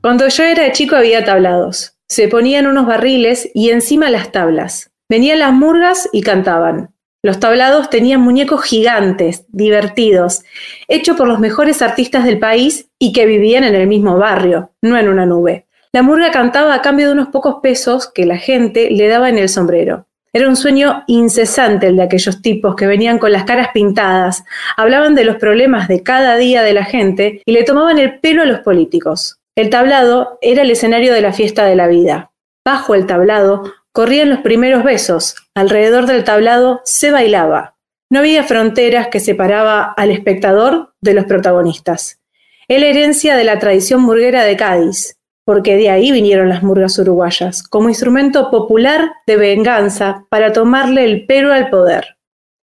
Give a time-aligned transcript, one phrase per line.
[0.00, 1.94] Cuando yo era chico había tablados.
[2.08, 4.92] Se ponían unos barriles y encima las tablas.
[5.08, 6.94] Venían las murgas y cantaban.
[7.20, 10.44] Los tablados tenían muñecos gigantes, divertidos,
[10.86, 14.96] hechos por los mejores artistas del país y que vivían en el mismo barrio, no
[14.96, 15.66] en una nube.
[15.92, 19.38] La murga cantaba a cambio de unos pocos pesos que la gente le daba en
[19.38, 20.06] el sombrero.
[20.32, 24.44] Era un sueño incesante el de aquellos tipos que venían con las caras pintadas,
[24.76, 28.42] hablaban de los problemas de cada día de la gente y le tomaban el pelo
[28.42, 29.37] a los políticos.
[29.58, 32.30] El tablado era el escenario de la fiesta de la vida.
[32.64, 37.74] Bajo el tablado corrían los primeros besos, alrededor del tablado se bailaba.
[38.08, 42.20] No había fronteras que separaba al espectador de los protagonistas.
[42.68, 47.64] Era herencia de la tradición murguera de Cádiz, porque de ahí vinieron las murgas uruguayas,
[47.64, 52.16] como instrumento popular de venganza para tomarle el pelo al poder.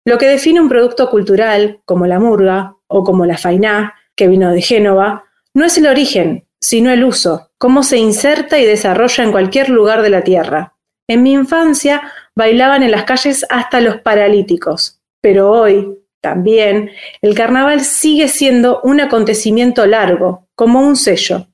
[0.05, 4.51] Lo que define un producto cultural, como la murga o como la fainá, que vino
[4.51, 5.23] de Génova,
[5.55, 10.02] no es el origen, sino el uso, cómo se inserta y desarrolla en cualquier lugar
[10.02, 10.74] de la tierra.
[11.07, 16.90] En mi infancia bailaban en las calles hasta los paralíticos, pero hoy, también,
[17.22, 21.46] el carnaval sigue siendo un acontecimiento largo, como un sello.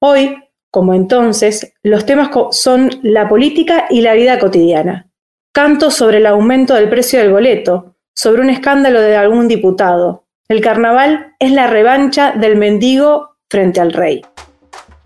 [0.00, 0.38] Hoy
[0.70, 5.10] como entonces, los temas son la política y la vida cotidiana.
[5.52, 10.24] Canto sobre el aumento del precio del boleto, sobre un escándalo de algún diputado.
[10.48, 14.22] El carnaval es la revancha del mendigo frente al rey.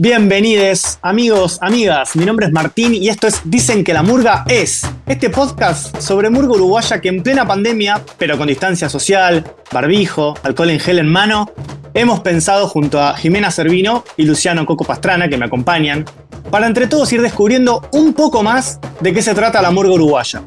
[0.01, 2.15] Bienvenidos, amigos, amigas.
[2.15, 4.89] Mi nombre es Martín y esto es Dicen que la murga es.
[5.07, 10.71] Este podcast sobre murga uruguaya que en plena pandemia, pero con distancia social, barbijo, alcohol
[10.71, 11.51] en gel en mano,
[11.95, 16.05] hemos pensado junto a Jimena Servino y Luciano Coco Pastrana, que me acompañan,
[16.49, 20.43] para entre todos ir descubriendo un poco más de qué se trata la murga uruguaya.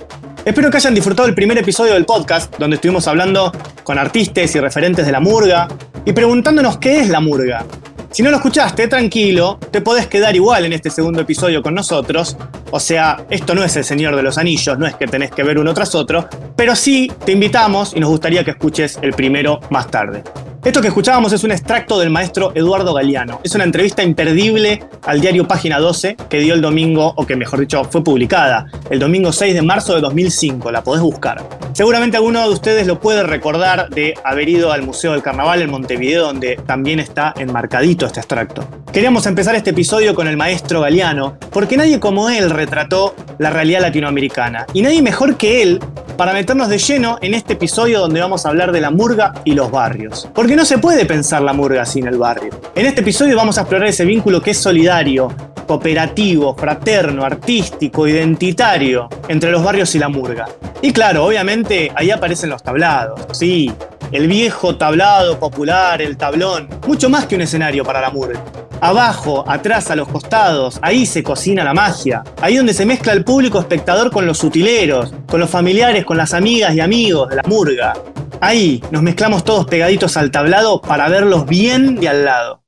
[0.45, 3.51] Espero que hayan disfrutado el primer episodio del podcast, donde estuvimos hablando
[3.83, 5.67] con artistas y referentes de la murga
[6.05, 7.65] y preguntándonos qué es la murga,
[8.11, 12.35] si no lo escuchaste, tranquilo, te podés quedar igual en este segundo episodio con nosotros.
[12.71, 15.43] O sea, esto no es el Señor de los Anillos, no es que tenés que
[15.43, 19.61] ver uno tras otro, pero sí te invitamos y nos gustaría que escuches el primero
[19.69, 20.23] más tarde.
[20.63, 23.41] Esto que escuchábamos es un extracto del maestro Eduardo Galeano.
[23.43, 27.61] Es una entrevista imperdible al diario Página 12 que dio el domingo, o que mejor
[27.61, 30.71] dicho, fue publicada el domingo 6 de marzo de 2005.
[30.71, 31.43] La podés buscar.
[31.73, 35.71] Seguramente alguno de ustedes lo puede recordar de haber ido al Museo del Carnaval en
[35.71, 38.63] Montevideo, donde también está enmarcadito este extracto.
[38.93, 43.81] Queríamos empezar este episodio con el maestro Galeano, porque nadie como él retrató la realidad
[43.81, 44.67] latinoamericana.
[44.73, 45.79] Y nadie mejor que él
[46.17, 49.53] para meternos de lleno en este episodio donde vamos a hablar de la murga y
[49.55, 50.29] los barrios.
[50.35, 52.51] Porque no se puede pensar la murga sin el barrio.
[52.75, 55.33] En este episodio vamos a explorar ese vínculo que es solidario,
[55.67, 60.47] cooperativo, fraterno, artístico, identitario entre los barrios y la murga.
[60.81, 63.71] Y claro, obviamente ahí aparecen los tablados, sí,
[64.11, 68.43] el viejo tablado popular, el tablón, mucho más que un escenario para la murga.
[68.81, 72.23] Abajo, atrás, a los costados, ahí se cocina la magia.
[72.41, 76.33] Ahí donde se mezcla el público espectador con los sutileros, con los familiares, con las
[76.33, 77.93] amigas y amigos de la murga.
[78.41, 82.60] Ahí nos mezclamos todos pegaditos al tablado para verlos bien de al lado.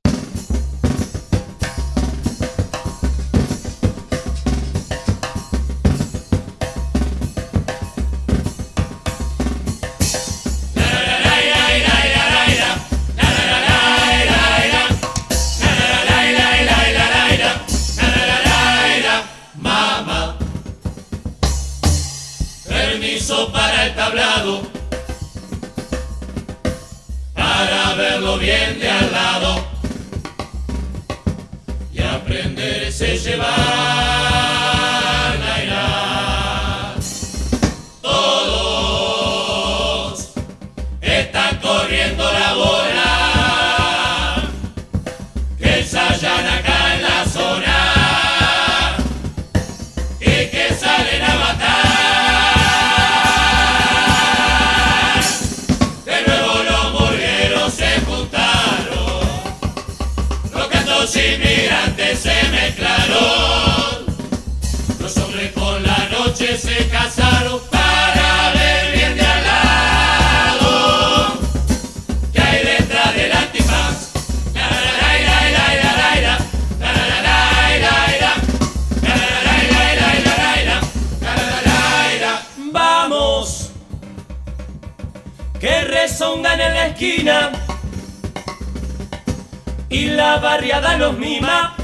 [89.94, 91.76] Y la barriada los mima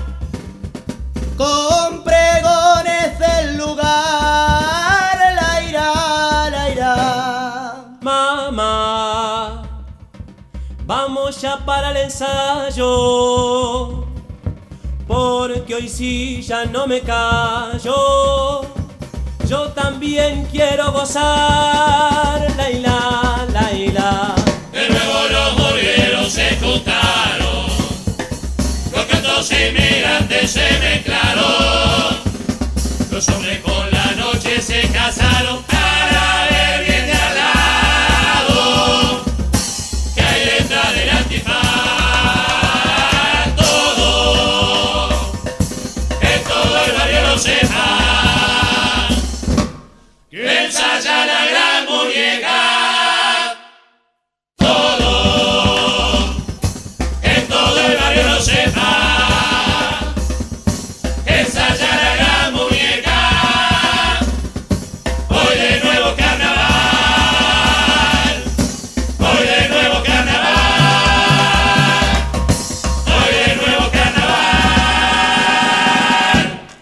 [1.36, 5.16] con pregones del lugar.
[5.40, 7.84] La ira, la ira.
[8.02, 9.62] Mamá,
[10.84, 12.88] vamos ya para el ensayo.
[15.06, 18.62] porque hoy sí ya no me callo.
[19.46, 23.39] Yo también quiero gozar, Laila, Laila.
[29.40, 32.18] Los cantos inmigrantes se mezclaron,
[33.10, 35.69] los hombres con la noche se casaron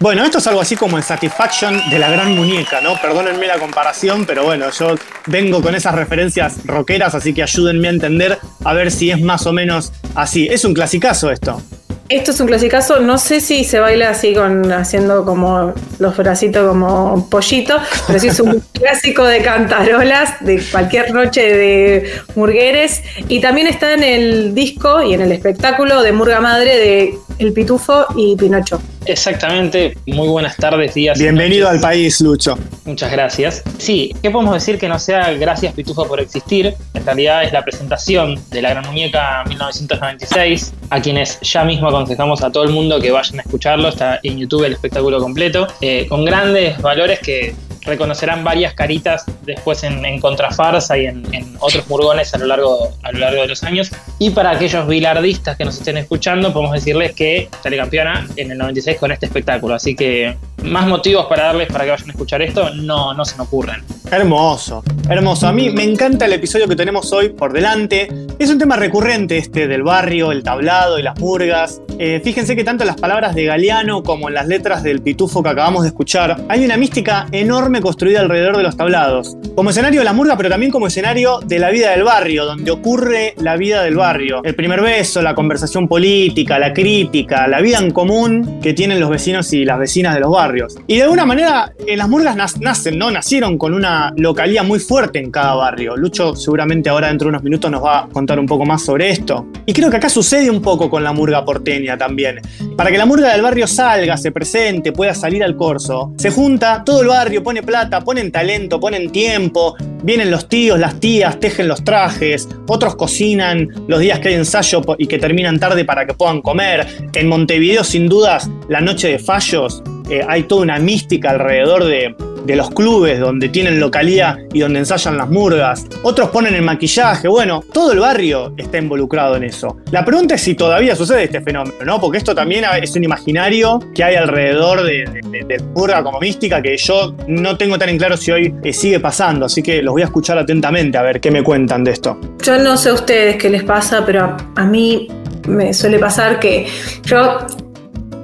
[0.09, 2.99] Bueno, esto es algo así como el Satisfaction de la gran muñeca, ¿no?
[2.99, 4.95] Perdónenme la comparación, pero bueno, yo
[5.27, 9.45] vengo con esas referencias rockeras, así que ayúdenme a entender a ver si es más
[9.45, 10.47] o menos así.
[10.49, 11.61] Es un clasicazo esto.
[12.09, 16.67] Esto es un clasicazo, no sé si se baila así con haciendo como los bracitos
[16.67, 17.77] como pollito,
[18.07, 23.93] pero sí es un clásico de cantarolas de cualquier noche de murgueres y también está
[23.93, 28.81] en el disco y en el espectáculo de Murga Madre de El Pitufo y Pinocho.
[29.05, 31.17] Exactamente, muy buenas tardes, días.
[31.17, 32.57] Bienvenido al país, Lucho.
[32.83, 33.63] Muchas gracias.
[33.77, 36.75] Sí, ¿qué podemos decir que no sea gracias Pitufo por existir?
[36.93, 42.43] En realidad es la presentación de La Gran Muñeca 1996, a quienes ya mismo aconsejamos
[42.43, 46.07] a todo el mundo que vayan a escucharlo, está en YouTube el espectáculo completo, eh,
[46.09, 47.55] con grandes valores que
[47.89, 52.91] reconocerán varias caritas después en, en Contrafarsa y en, en otros murgones a lo, largo,
[53.03, 53.91] a lo largo de los años.
[54.19, 57.28] Y para aquellos bilardistas que nos estén escuchando, podemos decirles que
[57.61, 59.75] sale campeona en el 96 con este espectáculo.
[59.75, 63.37] Así que más motivos para darles para que vayan a escuchar esto no, no se
[63.37, 63.83] me ocurren.
[64.11, 65.47] Hermoso, hermoso.
[65.47, 68.09] A mí me encanta el episodio que tenemos hoy por delante.
[68.39, 71.81] Es un tema recurrente este del barrio, el tablado y las murgas.
[71.99, 75.43] Eh, fíjense que tanto en las palabras de Galeano como en las letras del pitufo
[75.43, 79.35] que acabamos de escuchar, hay una mística enorme construida alrededor de los tablados.
[79.55, 82.71] Como escenario de la murga, pero también como escenario de la vida del barrio, donde
[82.71, 84.41] ocurre la vida del barrio.
[84.43, 89.09] El primer beso, la conversación política, la crítica, la vida en común que tienen los
[89.09, 90.75] vecinos y las vecinas de los barrios.
[90.87, 93.11] Y de alguna manera, las murgas nacen, ¿no?
[93.11, 95.95] Nacieron con una localía muy fuerte en cada barrio.
[95.95, 99.09] Lucho seguramente ahora dentro de unos minutos nos va a contar un poco más sobre
[99.09, 99.47] esto.
[99.65, 102.41] Y creo que acá sucede un poco con la murga porteña también.
[102.75, 106.83] Para que la murga del barrio salga, se presente, pueda salir al corso, se junta
[106.85, 111.67] todo el barrio, pone plata, ponen talento, ponen tiempo, vienen los tíos, las tías, tejen
[111.67, 116.13] los trajes, otros cocinan los días que hay ensayo y que terminan tarde para que
[116.13, 116.87] puedan comer.
[117.13, 122.15] En Montevideo, sin dudas, la noche de fallos, eh, hay toda una mística alrededor de,
[122.45, 125.85] de los clubes donde tienen localía y donde ensayan las murgas.
[126.01, 127.27] Otros ponen el maquillaje.
[127.27, 129.77] Bueno, todo el barrio está involucrado en eso.
[129.91, 131.99] La pregunta es si todavía sucede este fenómeno, ¿no?
[132.01, 136.59] Porque esto también es un imaginario que hay alrededor de, de- de- murga como mística
[136.61, 139.45] que yo no tengo tan en claro si hoy eh, sigue pasando.
[139.45, 142.19] Así que los voy a escuchar atentamente a ver qué me cuentan de esto.
[142.43, 145.07] Yo no sé a ustedes qué les pasa, pero a mí
[145.49, 146.67] me suele pasar que
[147.03, 147.39] yo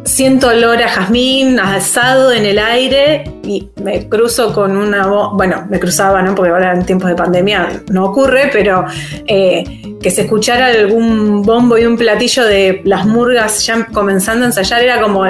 [0.06, 5.80] siento olor a jazmín, asado en el aire y me cruzo con una bueno, me
[5.80, 6.36] cruzaba, ¿no?
[6.36, 8.86] Porque ahora en tiempos de pandemia no ocurre, pero
[9.28, 14.48] eh, que se escuchara algún bombo y un platillo de las murgas ya comenzando a
[14.48, 15.26] ensayar era como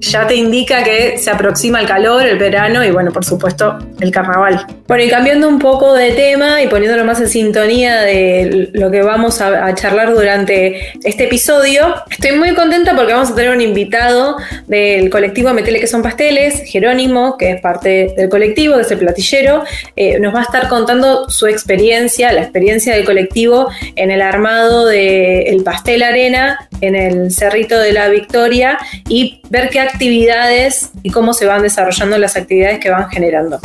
[0.00, 4.10] ya te indica que se aproxima el calor, el verano y bueno, por supuesto, el
[4.10, 4.66] carnaval.
[4.86, 9.02] Bueno, y cambiando un poco de tema y poniéndolo más en sintonía de lo que
[9.02, 14.36] vamos a, charlar durante este episodio, estoy muy contenta porque vamos a tener un invitado
[14.66, 18.98] del colectivo Metele que son pasteles, Jerónimo, que es parte del colectivo, que es el
[18.98, 19.64] platillero,
[19.96, 24.86] eh, nos va a estar contando su experiencia, la experiencia del colectivo en el armado
[24.86, 28.78] del pastel arena en el Cerrito de la Victoria
[29.08, 33.58] y ver qué actividades y cómo se van desarrollando las actividades que van generando.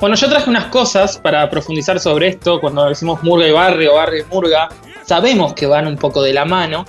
[0.00, 2.60] Bueno, yo traje unas cosas para profundizar sobre esto.
[2.60, 4.68] Cuando decimos murga y barrio, barrio y murga,
[5.04, 6.84] sabemos que van un poco de la mano,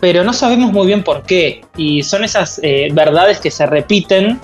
[0.00, 1.62] pero no sabemos muy bien por qué.
[1.76, 4.40] Y son esas eh, verdades que se repiten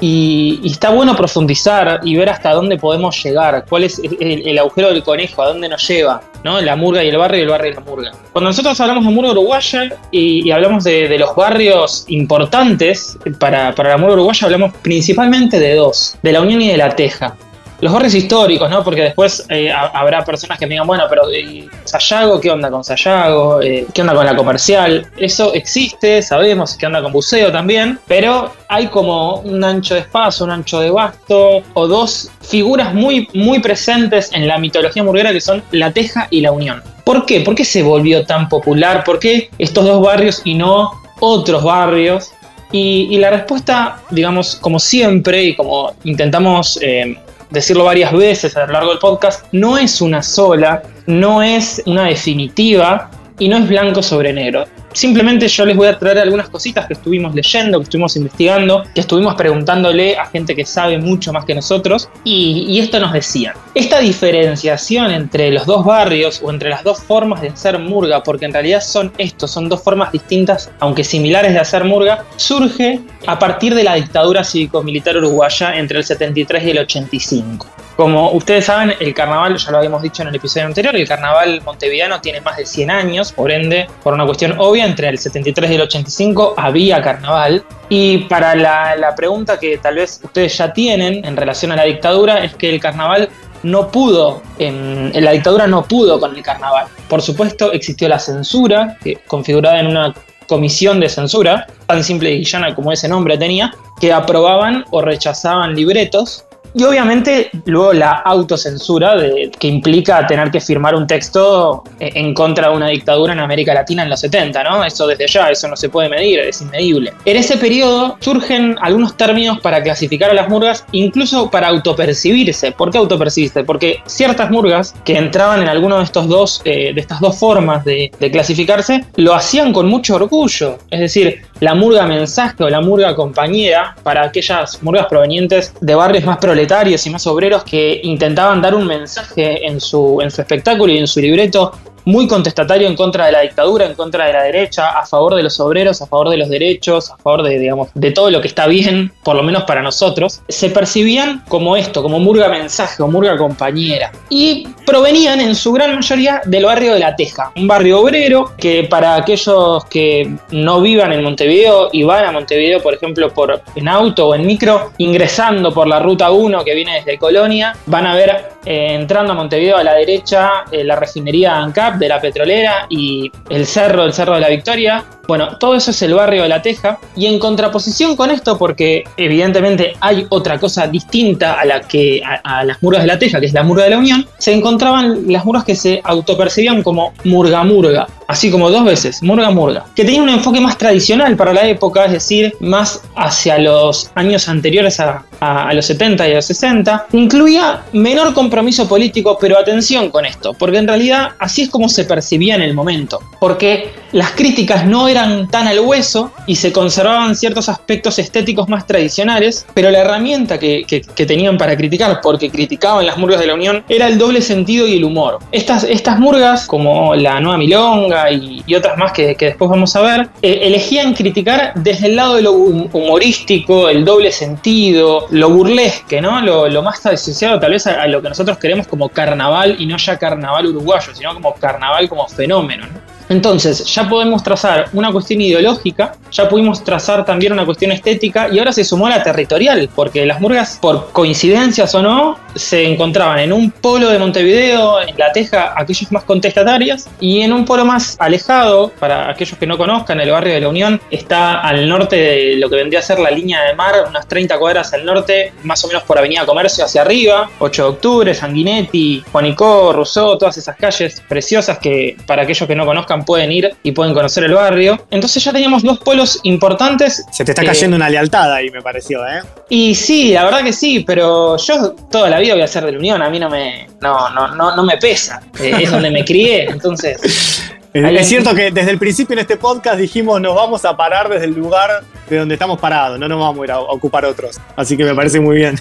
[0.00, 5.02] y, está bueno profundizar y ver hasta dónde podemos llegar, cuál es el, agujero del
[5.02, 6.60] conejo, a dónde nos lleva, ¿no?
[6.60, 8.12] La murga y el barrio y el barrio y la murga.
[8.32, 13.90] Cuando nosotros hablamos de murga uruguaya y, hablamos de, de los barrios importantes para, para
[13.90, 17.36] la murga uruguaya, hablamos principalmente de dos, de la Unión y de la Teja.
[17.80, 18.84] Los barrios históricos, ¿no?
[18.84, 22.70] Porque después eh, ha- habrá personas que me digan, bueno, pero eh, Sayago, ¿qué onda
[22.70, 23.62] con Sayago?
[23.62, 25.06] Eh, ¿Qué onda con la comercial?
[25.16, 30.44] Eso existe, sabemos qué onda con buceo también, pero hay como un ancho de espacio,
[30.44, 35.40] un ancho de basto, o dos figuras muy, muy presentes en la mitología murguera que
[35.40, 36.82] son La Teja y La Unión.
[37.04, 37.40] ¿Por qué?
[37.40, 39.04] ¿Por qué se volvió tan popular?
[39.04, 42.32] ¿Por qué estos dos barrios y no otros barrios?
[42.72, 47.16] Y, y la respuesta, digamos, como siempre y como intentamos eh,
[47.50, 52.04] decirlo varias veces a lo largo del podcast, no es una sola, no es una
[52.04, 54.64] definitiva y no es blanco sobre negro.
[54.92, 59.00] Simplemente yo les voy a traer algunas cositas que estuvimos leyendo, que estuvimos investigando, que
[59.00, 63.54] estuvimos preguntándole a gente que sabe mucho más que nosotros y, esto nos decían.
[63.74, 68.46] Esta diferenciación entre los dos barrios o entre las dos formas de hacer murga, porque
[68.46, 73.38] en realidad son estos, son dos formas distintas, aunque similares de hacer murga, surge a
[73.38, 77.79] partir de la dictadura cívico-militar uruguaya entre el 73 y el 85.
[78.00, 81.60] Como ustedes saben, el carnaval, ya lo habíamos dicho en el episodio anterior, el carnaval
[81.62, 85.70] montevideano tiene más de 100 años, por ende, por una cuestión obvia, entre el 73
[85.70, 87.62] y el 85 había carnaval.
[87.90, 92.42] Y para la, pregunta que tal vez ustedes ya tienen en relación a la dictadura,
[92.42, 93.28] es que el carnaval
[93.64, 96.86] no pudo, en, la dictadura no pudo con el carnaval.
[97.06, 100.14] Por supuesto, existió la censura, configurada en una
[100.46, 105.74] comisión de censura, tan simple y llana como ese nombre tenía, que aprobaban o rechazaban
[105.74, 106.46] libretos.
[106.74, 112.34] Y obviamente luego la autocensura de, que implica tener que firmar un texto eh, en
[112.34, 114.84] contra de una dictadura en América Latina en los 70, ¿no?
[114.84, 117.12] Eso desde ya, eso no se puede medir, es inmedible.
[117.24, 122.72] En ese periodo surgen algunos términos para clasificar a las murgas, incluso para autopercibirse.
[122.72, 123.64] ¿Por qué autopercibirse?
[123.64, 127.84] Porque ciertas murgas que entraban en alguno de estos dos, eh, de estas dos formas
[127.84, 130.78] de clasificarse, lo hacían con mucho orgullo.
[130.90, 136.24] Es decir, la murga mensaje o la murga compañera para aquellas murgas provenientes de barrios
[136.24, 140.92] más proletarios y más obreros que intentaban dar un mensaje en su, en su espectáculo
[140.92, 141.72] y en su libreto
[142.10, 145.42] muy contestatario en contra de la dictadura, en contra de la derecha, a favor de
[145.42, 148.48] los obreros, a favor de los derechos, a favor de, digamos, de todo lo que
[148.48, 153.08] está bien, por lo menos para nosotros, se percibían como esto, como murga mensaje o
[153.08, 154.12] murga compañera.
[154.28, 158.84] Y provenían en su gran mayoría del barrio de La Teja, un barrio obrero que
[158.84, 163.88] para aquellos que no vivan en Montevideo y van a Montevideo, por ejemplo, por, en
[163.88, 168.14] auto o en micro, ingresando por la ruta 1 que viene desde Colonia, van a
[168.14, 172.86] ver eh, entrando a Montevideo a la derecha eh, la refinería ANCAP de la petrolera
[172.88, 175.04] y el cerro, el cerro de la Victoria.
[175.30, 176.98] Bueno, todo eso es el barrio de La Teja.
[177.14, 182.64] Y en contraposición con esto, porque evidentemente hay otra cosa distinta a la que a,
[182.64, 185.44] las murgas de La Teja, que es la murga de la Unión, se encontraban las
[185.44, 190.24] murgas que se autopercibían como murga murga, así como dos veces, murga murga, que tenían
[190.24, 195.24] un enfoque más tradicional para la época, es decir, más hacia los años anteriores a,
[195.38, 197.06] a, a los 70 y a los 60.
[197.12, 202.04] Incluía menor compromiso político, pero atención con esto, porque en realidad así es como se
[202.04, 207.36] percibía en el momento, porque las críticas no eran tan al hueso y se conservaban
[207.36, 213.18] ciertos aspectos estéticos más tradicionales, pero la herramienta que, tenían para criticar, porque criticaban las
[213.18, 215.38] murgas de la Unión, era el doble sentido y el humor.
[215.52, 215.84] Estas,
[216.18, 221.14] murgas, como la Nueva Milonga y, otras más que, después vamos a ver, eh, elegían
[221.14, 226.40] criticar desde el lado de lo humorístico, el doble sentido, lo burlesque, ¿no?
[226.40, 229.86] Lo, lo más asociado tal vez a, a, lo que nosotros queremos como carnaval y
[229.86, 233.09] no ya carnaval uruguayo, sino como carnaval como fenómeno, ¿no?
[233.30, 238.58] Entonces, ya podemos trazar una cuestión ideológica, ya pudimos trazar también una cuestión estética y
[238.58, 243.52] ahora se sumó la territorial, porque las murgas, por coincidencias o no, se encontraban en
[243.52, 248.16] un polo de Montevideo, en La Teja, aquellos más contestatarios, y en un polo más
[248.18, 252.56] alejado, para aquellos que no conozcan, el barrio de la Unión está al norte de
[252.56, 255.84] lo que vendría a ser la línea de mar, unas 30 cuadras al norte, más
[255.84, 260.76] o menos por Avenida Comercio hacia arriba, 8 de octubre, Sanguinetti, Juanico, Rousseau, todas esas
[260.76, 265.06] calles preciosas que para aquellos que no conozcan pueden ir y pueden conocer el barrio.
[265.10, 267.24] Entonces ya teníamos dos polos importantes.
[267.30, 269.42] Se te está cayendo eh, una lealtad ahí, me pareció, ¿eh?
[269.68, 272.92] Y sí, la verdad que sí, pero yo toda la vida voy a ser de
[272.92, 276.10] la Unión, a mí no me, no, no, no, no me pesa, eh, es donde
[276.10, 277.66] me crié, entonces...
[277.92, 281.46] Es cierto que desde el principio en este podcast dijimos nos vamos a parar desde
[281.46, 284.60] el lugar de donde estamos parados, no nos vamos a ir a ocupar otros.
[284.76, 285.76] Así que me parece muy bien.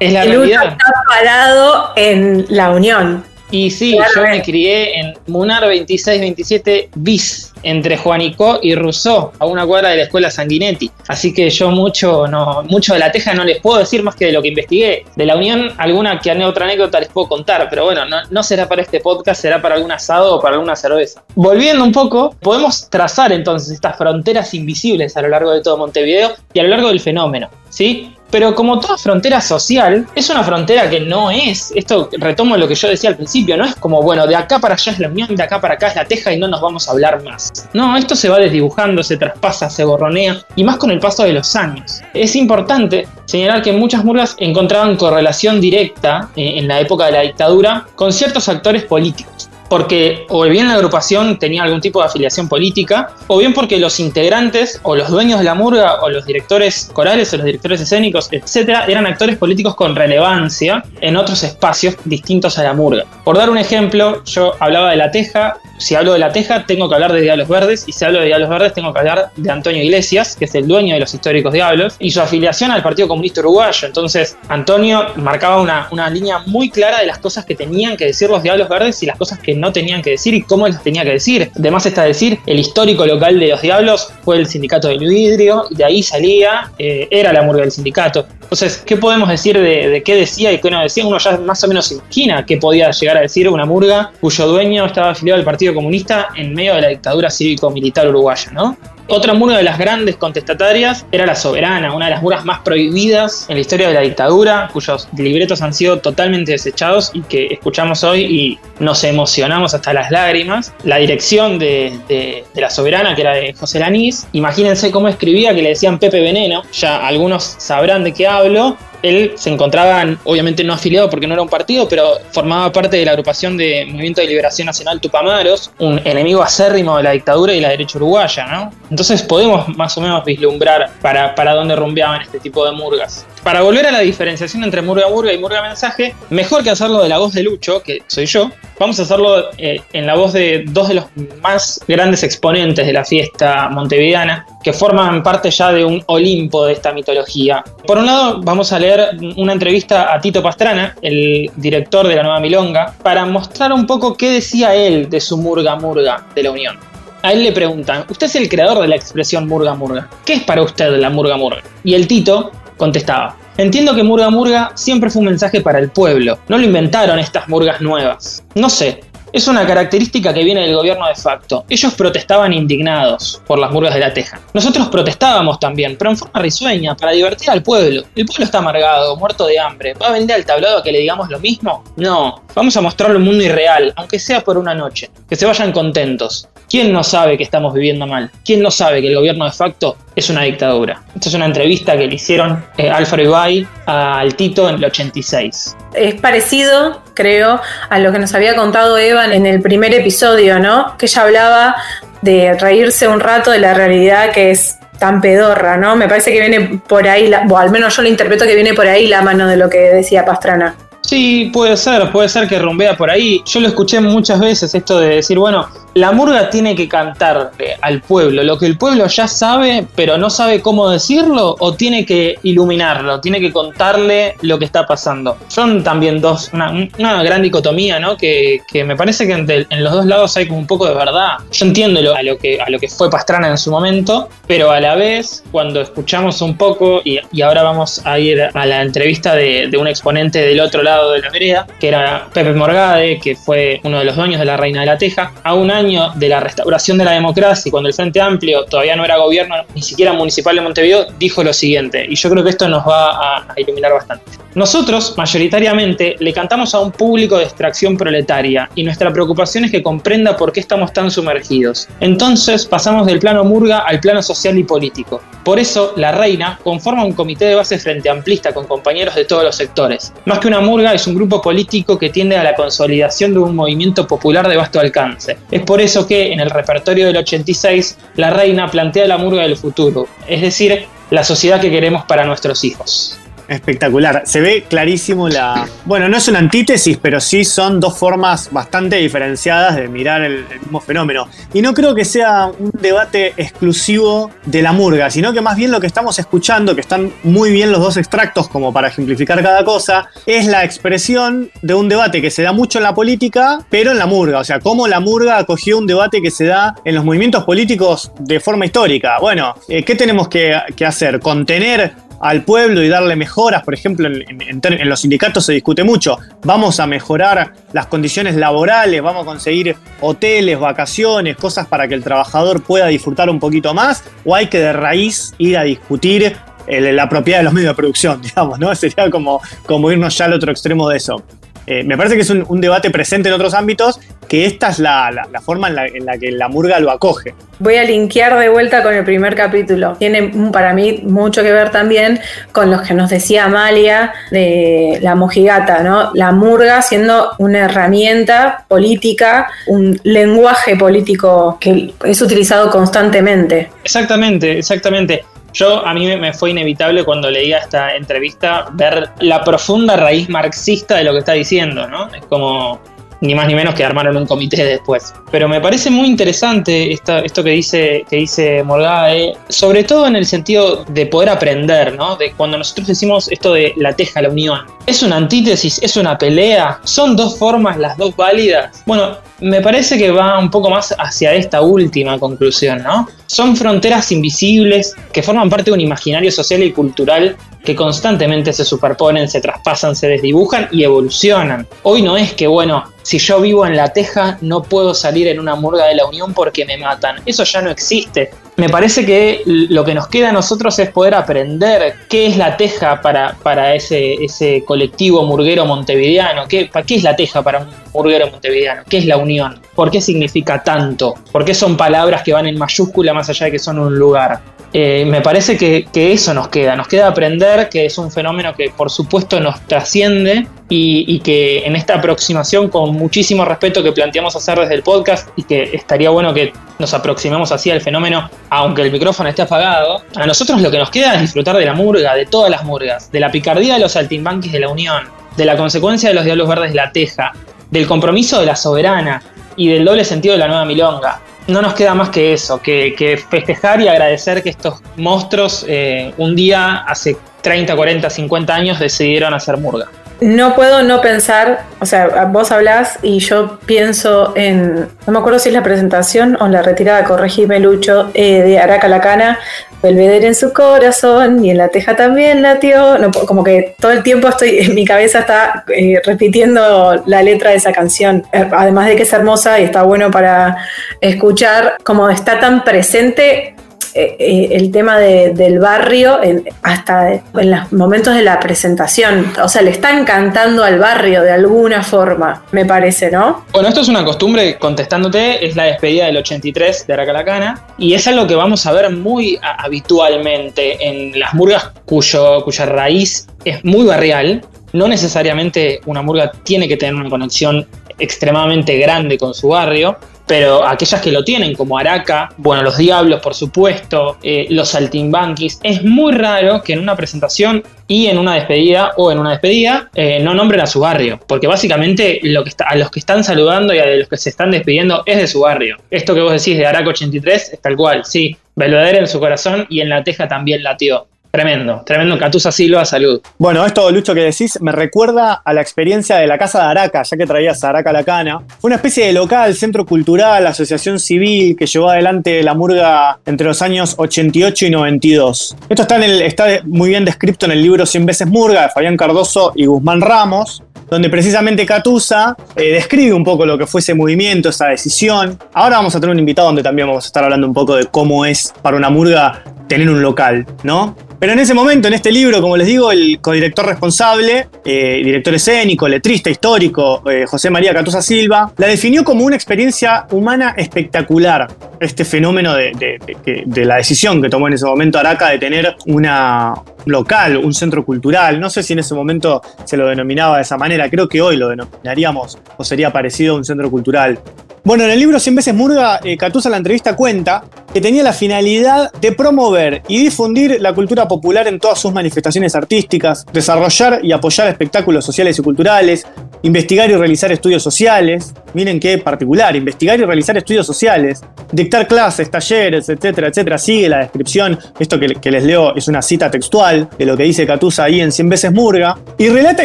[0.00, 0.72] Es la el realidad.
[0.72, 3.22] está parado en la Unión.
[3.52, 9.46] Y sí, Claro, yo me crié en Munar 2627 bis, entre Juanico y Rousseau, a
[9.46, 10.90] una cuadra de la escuela Sanguinetti.
[11.08, 12.24] Así que yo mucho,
[12.68, 15.04] mucho de la teja no les puedo decir más que de lo que investigué.
[15.16, 18.68] De la Unión, alguna que otra anécdota les puedo contar, pero bueno, no, no será
[18.68, 21.22] para este podcast, será para algún asado o para alguna cerveza.
[21.34, 26.32] Volviendo un poco, podemos trazar entonces estas fronteras invisibles a lo largo de todo Montevideo
[26.52, 28.14] y a lo largo del fenómeno, ¿sí?
[28.32, 32.74] Pero como toda frontera social, es una frontera que no es, esto retomo lo que
[32.74, 35.36] yo decía al principio, no es como, bueno, de acá para allá es la unión,
[35.36, 37.68] de acá para acá es la teja y no nos vamos a hablar más.
[37.74, 41.34] No, esto se va desdibujando, se traspasa, se borronea, y más con el paso de
[41.34, 42.00] los años.
[42.14, 47.20] Es importante señalar que muchas murgas encontraban correlación directa eh, en la época de la
[47.20, 52.46] dictadura con ciertos actores políticos porque o bien la agrupación tenía algún tipo de afiliación
[52.46, 56.90] política, o bien porque los integrantes o los dueños de la murga o los directores
[56.92, 62.58] corales o los directores escénicos, etcétera, eran actores políticos con relevancia en otros espacios distintos
[62.58, 63.06] a la murga.
[63.24, 66.86] Por dar un ejemplo, yo hablaba de La Teja, si hablo de La Teja tengo
[66.88, 69.50] que hablar de Diablos Verdes, y si hablo de Diablos Verdes tengo que hablar de
[69.50, 73.08] Antonio Iglesias, que es el dueño de los históricos Diablos, y su afiliación al Partido
[73.08, 73.86] Comunista Uruguayo.
[73.86, 78.28] Entonces, Antonio marcaba una, una línea muy clara de las cosas que tenían que decir
[78.28, 81.04] los Diablos Verdes y las cosas que no tenían que decir y cómo les tenía
[81.04, 81.50] que decir.
[81.54, 85.76] Además está decir, el histórico local de los Diablos fue el sindicato del vidrio, y
[85.76, 88.26] de ahí salía, eh, era la murga del sindicato.
[88.52, 91.06] Entonces, ¿qué podemos decir de, qué decía y qué no decía?
[91.06, 94.86] Uno ya más o menos imagina qué podía llegar a decir una murga cuyo dueño
[94.86, 98.76] estaba afiliado al Partido Comunista en medio de la dictadura cívico-militar uruguaya, ¿no?
[99.08, 103.46] Otra murga de las grandes contestatarias era La Soberana, una de las murgas más prohibidas
[103.48, 108.04] en la historia de la dictadura, cuyos libretos han sido totalmente desechados y que escuchamos
[108.04, 110.72] hoy y nos emocionamos hasta las lágrimas.
[110.84, 115.70] La dirección de, La Soberana, que era de José Lanís, imagínense cómo escribía que le
[115.70, 121.10] decían Pepe Veneno, ya algunos sabrán de qué hablo, él se encontraba, obviamente no afiliado
[121.10, 124.66] porque no era un partido, pero formaba parte de la agrupación de Movimiento de Liberación
[124.66, 128.72] Nacional Tupamaros, un enemigo acérrimo de la dictadura y la derecha uruguaya, ¿no?
[128.90, 133.26] Entonces podemos más o menos vislumbrar para, para dónde rumbeaban este tipo de murgas.
[133.42, 137.08] Para volver a la diferenciación entre murga murga y murga mensaje, mejor que hacerlo de
[137.08, 140.64] la voz de Lucho, que soy yo, vamos a hacerlo eh, en la voz de
[140.68, 141.04] dos de los
[141.40, 146.72] más grandes exponentes de la fiesta montevideana, que forman parte ya de un Olimpo de
[146.72, 147.64] esta mitología.
[147.86, 152.22] Por un lado, vamos a leer una entrevista a Tito Pastrana, el director de la
[152.22, 156.50] Nueva Milonga, para mostrar un poco qué decía él de su murga murga de la
[156.50, 156.78] Unión.
[157.22, 160.08] A él le preguntan, usted es el creador de la expresión murga murga.
[160.24, 161.62] ¿Qué es para usted la murga murga?
[161.84, 166.38] Y el Tito contestaba, entiendo que murga murga siempre fue un mensaje para el pueblo,
[166.48, 168.42] no lo inventaron estas murgas nuevas.
[168.54, 169.00] No sé,
[169.32, 171.64] es una característica que viene del gobierno de facto.
[171.68, 174.40] Ellos protestaban indignados por las murgas de la teja.
[174.52, 178.02] Nosotros protestábamos también, pero en forma risueña, para divertir al pueblo.
[178.14, 179.94] El pueblo está amargado, muerto de hambre.
[179.94, 181.82] ¿Va a vender al tablado a que le digamos lo mismo?
[181.96, 182.42] No.
[182.54, 185.10] Vamos a mostrarle un mundo irreal, aunque sea por una noche.
[185.28, 186.48] Que se vayan contentos.
[186.68, 188.30] ¿Quién no sabe que estamos viviendo mal?
[188.44, 191.02] ¿Quién no sabe que el gobierno de facto es una dictadura?
[191.14, 195.76] Esta es una entrevista que le hicieron eh, Alfred Ibai al Tito en el 86.
[195.94, 200.96] Es parecido, creo, a lo que nos había contado Evan en el primer episodio, ¿no?
[200.98, 201.76] Que ella hablaba
[202.22, 205.96] de reírse un rato de la realidad que es tan pedorra, ¿no?
[205.96, 208.86] Me parece que viene por ahí, o al menos yo lo interpreto que viene por
[208.86, 210.76] ahí la mano de lo que decía Pastrana.
[211.00, 213.42] Sí, puede ser, puede ser que rumbea por ahí.
[213.44, 218.00] Yo lo escuché muchas veces esto de decir, bueno, la murga tiene que cantar al
[218.00, 222.36] pueblo, lo que el pueblo ya sabe, pero no sabe cómo decirlo, o tiene que
[222.42, 225.36] iluminarlo, tiene que contarle lo que está pasando.
[225.48, 228.16] Son también dos, una, gran dicotomía, ¿no?
[228.16, 231.38] Que, me parece que en, los dos lados hay como un poco de verdad.
[231.50, 234.80] Yo entiendo a, lo que, a lo que fue Pastrana en su momento, pero a
[234.80, 239.68] la vez, cuando escuchamos un poco, y, ahora vamos a ir a la entrevista de,
[239.68, 243.80] de un exponente del otro lado de la vereda, que era Pepe Morgade, que fue
[243.84, 246.40] uno de los dueños de la Reina de la Teja, a un año de la
[246.40, 250.54] restauración de la democracia, cuando el Frente Amplio todavía no era gobierno, ni siquiera municipal
[250.54, 254.41] de Montevideo, dijo lo siguiente, y yo creo que esto nos va a, iluminar bastante.
[254.54, 259.82] Nosotros, mayoritariamente, le cantamos a un público de extracción proletaria, y nuestra preocupación es que
[259.82, 261.88] comprenda por qué estamos tan sumergidos.
[262.00, 265.22] Entonces pasamos del plano murga al plano social y político.
[265.42, 269.42] Por eso, la reina conforma un comité de base frente amplista con compañeros de todos
[269.42, 270.12] los sectores.
[270.26, 273.56] Más que una murga, es un grupo político que tiende a la consolidación de un
[273.56, 275.38] movimiento popular de vasto alcance.
[275.50, 279.56] Es por eso que en el repertorio del 86 la reina plantea la murga del
[279.56, 283.18] futuro, es decir, la sociedad que queremos para nuestros hijos.
[283.52, 284.22] Espectacular.
[284.24, 285.68] Se ve clarísimo la.
[285.84, 290.46] Bueno, no es una antítesis, pero sí son dos formas bastante diferenciadas de mirar el,
[290.62, 291.28] mismo fenómeno.
[291.52, 295.70] Y no creo que sea un debate exclusivo de la murga, sino que más bien
[295.70, 299.64] lo que estamos escuchando, que están muy bien los dos extractos como para ejemplificar cada
[299.66, 303.90] cosa, es la expresión de un debate que se da mucho en la política, pero
[303.90, 304.38] en la murga.
[304.38, 308.12] O sea, cómo la murga acogió un debate que se da en los movimientos políticos
[308.18, 309.18] de forma histórica.
[309.20, 311.20] Bueno, eh, ¿qué tenemos que, que hacer?
[311.20, 313.62] ¿Contener al pueblo y darle mejoras.
[313.64, 316.16] Por ejemplo, en, los sindicatos se discute mucho.
[316.44, 322.02] Vamos a mejorar las condiciones laborales, vamos a conseguir hoteles, vacaciones, cosas para que el
[322.02, 324.02] trabajador pueda disfrutar un poquito más.
[324.24, 327.74] O hay que de raíz ir a discutir el- la propiedad de los medios de
[327.76, 328.74] producción, digamos, ¿no?
[328.74, 331.22] Sería como, como irnos ya al otro extremo de eso.
[331.66, 334.78] Eh, me parece que es un, un debate presente en otros ámbitos, que esta es
[334.78, 337.34] la, la- la forma en la, en la que la murga lo acoge.
[337.60, 339.94] Voy a linkear de vuelta con el primer capítulo.
[339.98, 342.18] Tiene para mí mucho que ver también
[342.50, 346.10] con los que nos decía Amalia de la mojigata, ¿no?
[346.14, 353.70] La murga siendo una herramienta política, un lenguaje político que es utilizado constantemente.
[353.84, 355.24] Exactamente, exactamente.
[355.52, 360.96] Yo, a mí me- fue inevitable cuando leía esta entrevista ver la profunda raíz marxista
[360.96, 362.08] de lo que está diciendo, ¿no?
[362.14, 362.80] Es como
[363.22, 365.14] ni más ni menos que armaron un comité después.
[365.30, 370.16] Pero me parece muy interesante esta- esto que dice, que dice Morgae, sobre todo en
[370.16, 372.16] el sentido de poder aprender, ¿no?
[372.16, 374.60] De cuando nosotros decimos esto de la teja, la unión.
[374.86, 375.80] ¿Es una antítesis?
[375.82, 376.80] ¿Es una pelea?
[376.84, 378.82] ¿Son dos formas, las dos válidas?
[378.86, 383.08] Bueno, me parece que va un poco más hacia esta última conclusión, ¿no?
[383.26, 388.64] Son fronteras invisibles que forman parte de un imaginario social y cultural que constantemente se
[388.64, 391.64] superponen, se traspasan, se desdibujan y evolucionan.
[391.84, 395.40] Hoy no es que, bueno, si yo vivo en La Teja no puedo salir en
[395.40, 397.16] una murga de la Unión porque me matan.
[397.26, 398.30] Eso ya no existe.
[398.56, 402.56] Me parece que lo que nos queda a nosotros es poder aprender qué es La
[402.56, 406.46] Teja para, para ese, ese colectivo murguero montevideano.
[406.48, 408.82] ¿Qué, ¿Para qué es La Teja para un murguero montevideano?
[408.88, 409.60] ¿Qué es la unión?
[409.74, 411.14] ¿Por qué significa tanto?
[411.32, 414.40] ¿Por qué son palabras que van en mayúscula más allá de que son un lugar?
[414.74, 418.70] Eh, me parece que, eso nos queda, nos queda aprender que es un fenómeno que
[418.70, 424.34] por supuesto nos trasciende y, y que en esta aproximación con muchísimo respeto que planteamos
[424.34, 428.80] hacer desde el podcast y que estaría bueno que nos aproximemos así al fenómeno, aunque
[428.80, 432.14] el micrófono esté apagado, a nosotros lo que nos queda es disfrutar de la murga,
[432.14, 435.04] de todas las murgas, de la picardía de los saltimbanquis de la Unión,
[435.36, 437.32] de la consecuencia de los diablos verdes de la Teja,
[437.70, 439.22] del compromiso de la soberana
[439.54, 442.94] y del doble sentido de la nueva milonga no nos queda más que eso, que,
[442.96, 448.78] que festejar y agradecer que estos monstruos eh, un día, hace 30, 40, 50 años,
[448.78, 449.88] decidieron hacer murga.
[450.22, 455.40] No puedo no pensar, o sea, vos hablás y yo pienso en, no me acuerdo
[455.40, 459.40] si es la presentación o la retirada, corregime Lucho, eh, de Araca Lacana,
[459.82, 464.04] Belvedere en su corazón y en la teja también latió, no, como que todo el
[464.04, 468.86] tiempo estoy, en mi cabeza está eh, repitiendo la letra de esa canción, Eh, además
[468.86, 470.56] de que es hermosa y está bueno para
[471.00, 473.51] escuchar, como está tan presente
[473.94, 476.18] eh, eh, el tema de- del barrio
[476.62, 479.32] hasta en los momentos de la presentación.
[479.42, 483.44] O sea, le están cantando al barrio de alguna forma, me parece, ¿no?
[483.52, 488.06] Bueno, esto es una costumbre, contestándote, es la despedida del 83 de Aracalacana, y es
[488.08, 493.84] algo que vamos a ver muy habitualmente en las murgas cuyo, cuya raíz es muy
[493.86, 494.42] barrial.
[494.72, 497.66] No necesariamente una murga tiene que tener una conexión
[497.98, 499.96] extremadamente grande con su barrio,
[500.26, 505.60] pero aquellas que lo tienen, como Araca, bueno, los Diablos, por supuesto, eh, los Saltimbanquis,
[505.62, 509.90] es muy raro que en una presentación y en una despedida o en una despedida
[509.94, 513.24] eh, no nombren a su barrio, porque básicamente lo que está, a los que están
[513.24, 515.76] saludando y a los que se están despidiendo es de su barrio.
[515.90, 519.66] Esto que vos decís de Araca 83 es tal cual, sí, Belvedere en su corazón
[519.70, 521.06] y en la teja también latió.
[521.32, 522.18] Tremendo, tremendo.
[522.18, 523.22] Catusa Silva, salud.
[523.38, 527.02] Bueno, esto, Lucho, que decís, me recuerda a la experiencia de la Casa de Araca,
[527.04, 528.42] ya que traías a Araca la cana.
[528.60, 533.46] Fue una especie de local, centro cultural, asociación civil que llevó adelante la murga entre
[533.46, 535.56] los años 88 y 92.
[535.70, 538.68] Esto está, en el, está muy bien descrito en el libro 100 veces murga de
[538.68, 543.80] Fabián Cardoso y Guzmán Ramos donde precisamente Catusa eh, describe un poco lo que fue
[543.80, 545.38] ese movimiento, esa decisión.
[545.54, 547.86] Ahora vamos a tener un invitado donde también vamos a estar hablando un poco de
[547.86, 550.94] cómo es para una murga tener un local, ¿no?
[551.22, 555.32] Pero en ese momento, en este libro, como les digo, el codirector responsable, eh, director
[555.32, 561.46] escénico, letrista histórico, eh, José María Catusa Silva, la definió como una experiencia humana espectacular.
[561.78, 562.98] Este fenómeno de,
[563.46, 566.54] de la decisión que tomó en ese momento Araca de tener una
[566.86, 568.40] local, un centro cultural.
[568.40, 571.36] No sé si en ese momento se lo denominaba de esa manera, creo que hoy
[571.36, 574.18] lo denominaríamos o sería parecido a un centro cultural.
[574.64, 577.42] Bueno, en el libro 100 veces Murga, eh, en la entrevista cuenta
[577.74, 582.54] que tenía la finalidad de promover y difundir la cultura popular en todas sus manifestaciones
[582.54, 586.06] artísticas, desarrollar y apoyar espectáculos sociales y culturales,
[586.42, 592.30] investigar y realizar estudios sociales, miren qué particular, investigar y realizar estudios sociales, dictar clases,
[592.30, 593.58] talleres, etcétera, etcétera.
[593.58, 597.24] Sigue la descripción, esto que, que les leo es una cita textual de lo que
[597.24, 599.64] dice Catusa ahí en 100 veces Murga, y relata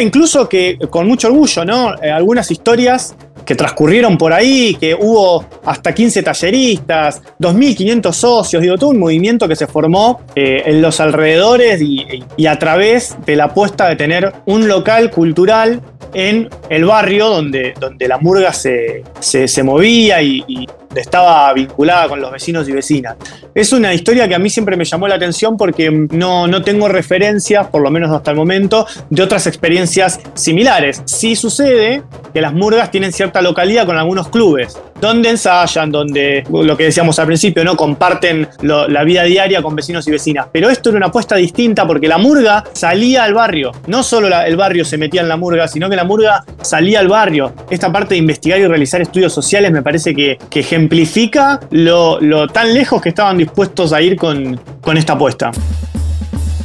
[0.00, 1.94] incluso que, con mucho orgullo, ¿no?
[2.02, 3.14] Eh, algunas historias
[3.48, 9.48] que transcurrieron por ahí, que hubo hasta 15 talleristas, 2.500 socios, digo, todo un movimiento
[9.48, 14.34] que se formó eh, en los alrededores y, a través de la apuesta de tener
[14.44, 15.80] un local cultural
[16.12, 20.66] en el barrio donde, donde la murga se, se, se movía y,
[21.00, 23.16] estaba vinculada con los vecinos y vecinas.
[23.54, 26.88] Es una historia que a mí siempre me llamó la atención porque no, no tengo
[26.88, 31.02] referencias, por lo menos hasta el momento, de otras experiencias similares.
[31.04, 36.76] Sí sucede que las murgas tienen cierta localidad con algunos clubes, donde ensayan, donde lo
[36.76, 37.76] que decíamos al principio, ¿no?
[37.76, 40.46] Comparten la vida diaria con vecinos y vecinas.
[40.52, 43.72] Pero esto era una apuesta distinta porque la murga salía al barrio.
[43.86, 47.08] No solo el barrio se metía en la murga, sino que la murga salía al
[47.08, 47.52] barrio.
[47.70, 53.00] Esta parte de investigar y realizar estudios sociales me parece que, ejemplifica lo, tan lejos
[53.00, 55.52] que estaban dispuestos a ir con, con esta apuesta.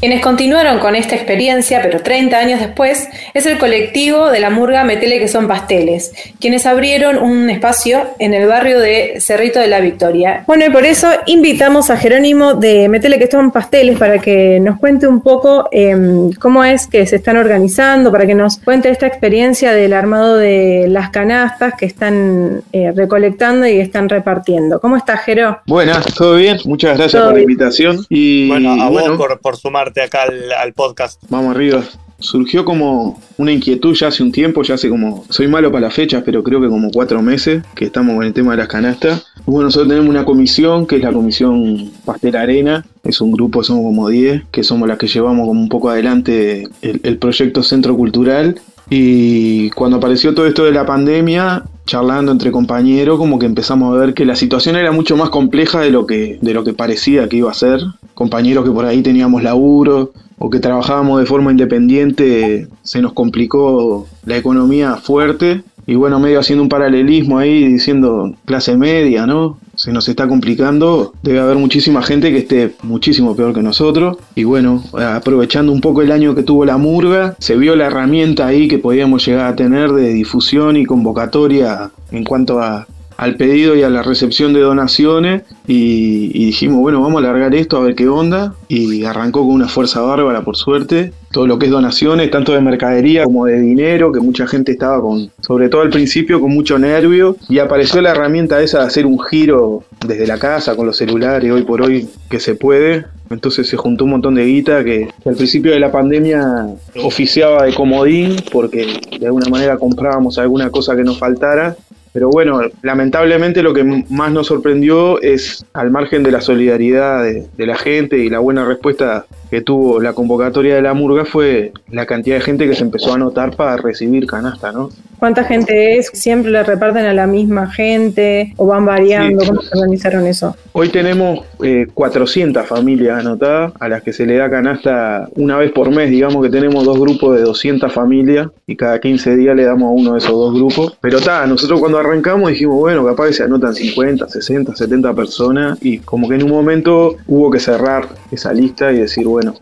[0.04, 4.84] Quienes continuaron con esta experiencia, pero 30 años después, es el colectivo de la murga
[4.84, 6.12] Metele que son pasteles,
[6.42, 10.44] quienes abrieron un espacio en el barrio de Cerrito de la Victoria.
[10.46, 14.78] Bueno, y por eso invitamos a Jerónimo de Metele que son pasteles para que nos
[14.78, 19.08] cuente un poco em, cómo es que se están organizando, para que nos cuente esta
[19.08, 24.82] experiencia del armado de las canastas que están eh, recolectando y están repartiendo.
[24.82, 25.62] ¿Cómo estás, Jero?
[25.66, 26.58] Buenas, ¿todo bien?
[26.66, 28.06] Muchas gracias por la invitación.
[28.10, 30.24] Y bueno, a vos por, por sumarte acá
[30.60, 31.22] al, podcast.
[31.30, 31.84] Vamos arriba
[32.24, 35.94] surgió como una inquietud ya hace un tiempo, ya hace como, soy malo para las
[35.94, 39.26] fechas, pero creo que como cuatro meses que estamos con el tema de las canastas.
[39.46, 43.84] Bueno, nosotros tenemos una comisión, que es la comisión Pastel Arena, es un grupo, somos
[43.84, 47.96] como 10, que somos las que llevamos como un poco adelante el, el proyecto Centro
[47.98, 48.60] Cultural.
[48.96, 54.00] Y cuando apareció todo esto de la pandemia, charlando entre compañeros, como que empezamos a
[54.00, 57.28] ver que la situación era mucho más compleja de lo que, de lo que parecía
[57.28, 57.82] que iba a ser.
[58.14, 64.06] Compañeros que por ahí teníamos laburo o que trabajábamos de forma independiente, se nos complicó
[64.28, 65.64] la economía fuerte.
[65.88, 69.58] Y bueno, medio haciendo un paralelismo ahí, diciendo clase media, ¿no?
[69.84, 74.16] Se nos está complicando, debe haber muchísima gente que esté muchísimo peor que nosotros.
[74.34, 78.48] Y bueno, aprovechando un poco el año que tuvo la murga, se vio la herramienta
[78.48, 83.76] ahí que podíamos llegar a tener de difusión y convocatoria en cuanto a, al pedido
[83.76, 87.96] y a la recepción de donaciones y, dijimos, bueno, vamos a alargar esto a ver
[87.96, 91.12] qué onda y arrancó con una fuerza bárbara por suerte.
[91.34, 95.02] Todo lo que es donaciones, tanto de mercadería como de dinero, que mucha gente estaba
[95.02, 99.08] con, sobre todo al principio, con mucho nervio y apareció la herramienta esa de hacer
[99.08, 103.06] un giro desde la casa con los celulares, hoy por hoy que se puede.
[103.32, 106.68] Entonces se juntó un montón de guita que, que al principio de la pandemia
[107.04, 108.86] oficiaba de comodín porque
[109.20, 111.76] de alguna manera comprábamos alguna cosa que nos faltara
[112.14, 117.66] pero bueno, lamentablemente lo que más nos sorprendió es, al margen de la solidaridad de,
[117.66, 122.06] la gente y la buena respuesta que tuvo la convocatoria de la murga, fue la
[122.06, 124.90] cantidad de gente que se empezó a anotar para recibir canasta, ¿no?
[125.24, 126.08] ¿Cuánta gente es?
[126.14, 129.46] ¿Siempre le reparten a la misma gente o van variando?
[129.46, 130.54] ¿Cómo se organizaron eso?
[130.74, 131.46] Hoy tenemos
[131.94, 136.10] 400 eh, familias anotadas a las que se le da canasta una vez por mes.
[136.10, 139.92] Digamos que tenemos dos grupos de 200 familias y cada 15 días le damos a
[139.92, 140.98] uno de esos dos grupos.
[141.00, 145.78] Pero está, nosotros cuando arrancamos dijimos, bueno, capaz que se anotan 50, 60, 70 personas
[145.82, 149.56] y como que en un momento hubo que cerrar esa lista y decir, bueno,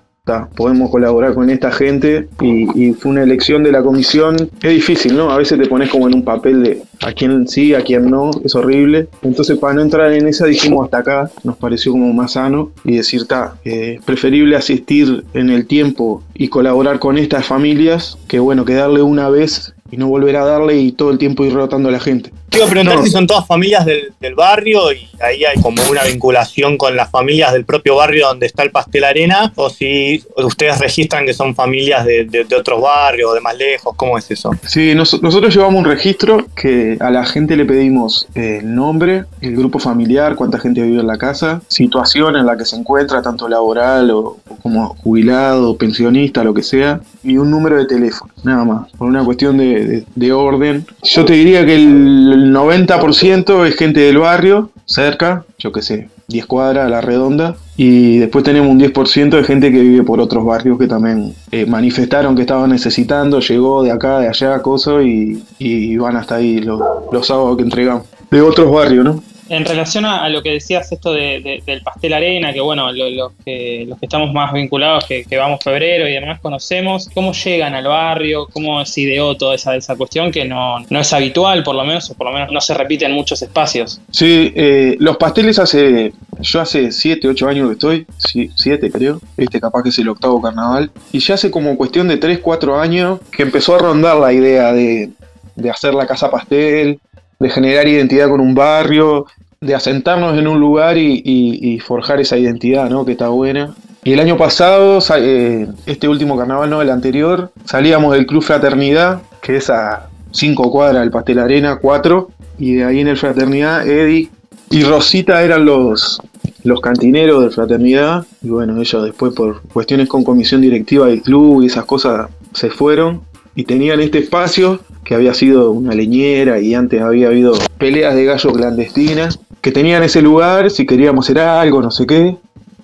[0.55, 4.35] podemos colaborar con esta gente y, fue una elección de la comisión.
[4.61, 5.31] Es difícil, ¿no?
[5.31, 8.31] A veces te pones como en un papel de a quién sí, a quién no,
[8.43, 9.07] es horrible.
[9.23, 12.97] Entonces para no entrar en esa dijimos hasta acá, nos pareció como más sano y
[12.97, 18.65] decir, está, es preferible asistir en el tiempo y colaborar con estas familias que bueno,
[18.65, 21.89] que darle una vez y no volver a darle y todo el tiempo ir rotando
[21.89, 22.31] a la gente.
[22.51, 26.97] Quiero preguntar si son todas familias del, barrio y ahí hay como una vinculación con
[26.97, 31.33] las familias del propio barrio donde está el Pastel Arena, o si ustedes registran que
[31.33, 34.51] son familias de, otros barrios, de más lejos, ¿cómo es eso?
[34.65, 39.79] Sí, nosotros llevamos un registro que a la gente le pedimos el nombre, el grupo
[39.79, 44.11] familiar, cuánta gente vive en la casa, situación en la que se encuentra, tanto laboral
[44.11, 49.07] o, como jubilado, pensionista, lo que sea, y un número de teléfono, nada más, por
[49.07, 50.85] una cuestión de, de orden.
[51.03, 56.09] Yo te diría que el el 90% es gente del barrio, cerca, yo qué sé,
[56.27, 57.55] 10 cuadras a la redonda.
[57.77, 61.65] Y después tenemos un 10% de gente que vive por otros barrios que también eh,
[61.65, 66.59] manifestaron que estaban necesitando, llegó de acá, de allá, cosas, y, y van hasta ahí
[66.59, 68.03] los, los sábados que entregamos.
[68.29, 69.23] De otros barrios, ¿no?
[69.51, 73.99] En relación a, lo que decías, esto del pastel arena, que bueno, los, que, los
[73.99, 78.47] que estamos más vinculados, que, vamos febrero y demás, conocemos, ¿cómo llegan al barrio?
[78.53, 82.13] ¿Cómo se ideó toda esa, esa cuestión que no, es habitual, por lo menos, o
[82.13, 83.99] por lo menos no se repite en muchos espacios?
[84.09, 88.07] Sí, eh, los pasteles hace, yo hace 7, 8 años que estoy,
[88.55, 92.15] 7 creo, este capaz que es el octavo carnaval, y ya hace como cuestión de
[92.15, 95.09] 3, 4 años que empezó a rondar la idea de,
[95.57, 97.01] de hacer la casa pastel,
[97.41, 99.25] de generar identidad con un barrio,
[99.63, 103.05] de asentarnos en un lugar y, forjar esa identidad, ¿no?
[103.05, 103.75] Que está buena.
[104.03, 109.21] Y el año pasado, eh, este último carnaval, no, el anterior, salíamos del Club Fraternidad,
[109.39, 113.87] que es a 5 cuadras del Pastel Arena, 4, y de ahí en el Fraternidad,
[113.87, 114.31] Eddie,
[114.71, 116.19] y Rosita eran los,
[116.63, 118.25] los cantineros de fraternidad.
[118.41, 122.71] Y bueno, ellos después por cuestiones con comisión directiva del club y esas cosas se
[122.71, 123.21] fueron.
[123.53, 128.25] Y tenían este espacio que había sido una leñera y antes había habido peleas de
[128.25, 129.39] gallo clandestinas.
[129.61, 132.37] Que tenían ese lugar si queríamos hacer algo, no sé qué.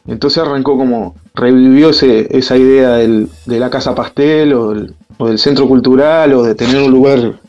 [0.07, 4.73] Entonces arrancó como, revivió ese, esa idea del, de la casa pastel o,
[5.17, 7.39] o del centro cultural o de tener un lugar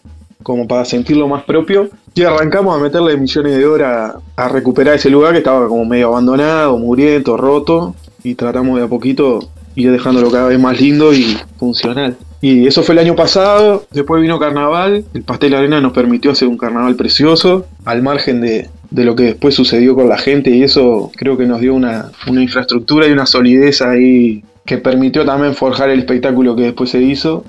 [0.42, 1.88] como para sentirlo más propio.
[2.14, 6.08] Y arrancamos a meterle millones de horas a recuperar ese lugar que estaba como medio
[6.08, 7.94] abandonado, muriento, roto.
[8.24, 9.40] Y tratamos de a poquito
[9.76, 12.16] ir dejándolo cada vez más lindo y funcional.
[12.40, 16.46] Y eso fue el año pasado, después vino carnaval, el Pastel Arena nos permitió hacer
[16.46, 20.62] un carnaval precioso, al margen de, de lo que después sucedió con la gente y
[20.62, 25.54] eso creo que nos dio una, una infraestructura y una solidez ahí que permitió también
[25.54, 27.44] forjar el espectáculo que después se hizo.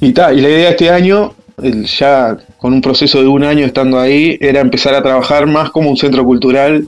[0.00, 1.34] Y, ta, y la idea este año,
[1.98, 5.88] ya con un proceso de un año estando ahí, era empezar a trabajar más como
[5.90, 6.86] un centro cultural,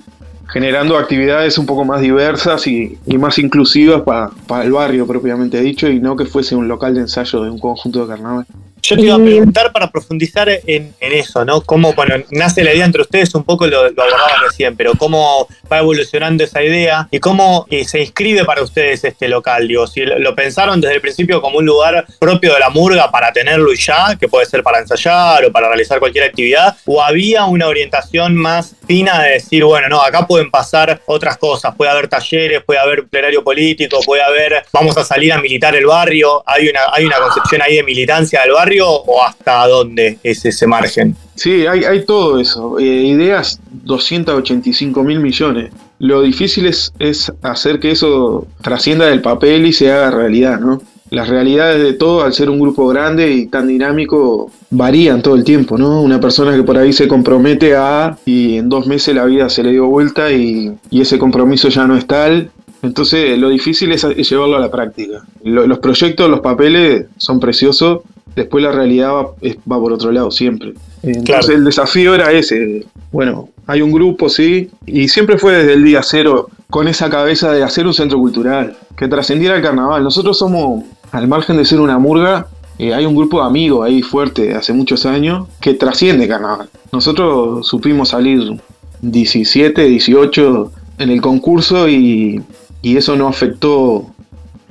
[0.52, 5.88] generando actividades un poco más diversas y, más inclusivas para, para el barrio propiamente dicho,
[5.88, 8.46] y no que fuese un local de ensayo de un conjunto de carnaval.
[8.82, 11.60] Yo te iba a preguntar para profundizar en, en eso, ¿no?
[11.60, 15.48] Cómo, bueno, nace la idea entre ustedes, un poco lo, lo abordaban recién, pero cómo
[15.70, 19.68] va evolucionando esa idea y cómo eh, se inscribe para ustedes este local.
[19.68, 23.10] Digo, si lo lo pensaron desde el principio como un lugar propio de la murga
[23.10, 27.02] para tenerlo y ya, que puede ser para ensayar o para realizar cualquier actividad, o
[27.02, 31.90] había una orientación más fina de decir, bueno, no, acá pueden pasar otras cosas, puede
[31.90, 36.42] haber talleres, puede haber plenario político, puede haber, vamos a salir a militar el barrio,
[36.46, 40.66] hay una, hay una concepción ahí de militancia del barrio o hasta dónde es ese
[40.66, 41.16] margen.
[41.34, 42.78] Sí, hay, todo eso.
[42.78, 45.72] Eh, ideas, 285 mil millones.
[45.98, 50.80] Lo difícil es, es hacer que eso trascienda del papel y se haga realidad, ¿no?
[51.10, 55.42] Las realidades de todo, al ser un grupo grande y tan dinámico, varían todo el
[55.44, 56.00] tiempo, ¿no?
[56.02, 59.62] Una persona que por ahí se compromete a y en dos meses la vida se
[59.64, 62.50] le dio vuelta y, y ese compromiso ya no es tal.
[62.82, 65.22] Entonces lo difícil es, llevarlo a la práctica.
[65.42, 68.00] Lo- los proyectos, los papeles son preciosos,
[68.40, 70.74] después la realidad va, por otro lado siempre.
[71.02, 71.52] Entonces Claro.
[71.52, 72.86] el desafío era ese.
[73.12, 77.52] Bueno, hay un grupo, sí, y siempre fue desde el día cero con esa cabeza
[77.52, 80.02] de hacer un centro cultural, que trascendiera el carnaval.
[80.04, 82.46] Nosotros somos, al margen de ser una murga,
[82.78, 86.68] eh, hay un grupo de amigos ahí fuerte hace muchos años que trasciende carnaval.
[86.92, 88.60] Nosotros supimos salir
[89.02, 92.42] 17, 18 en el concurso y,
[92.82, 94.06] y eso no afectó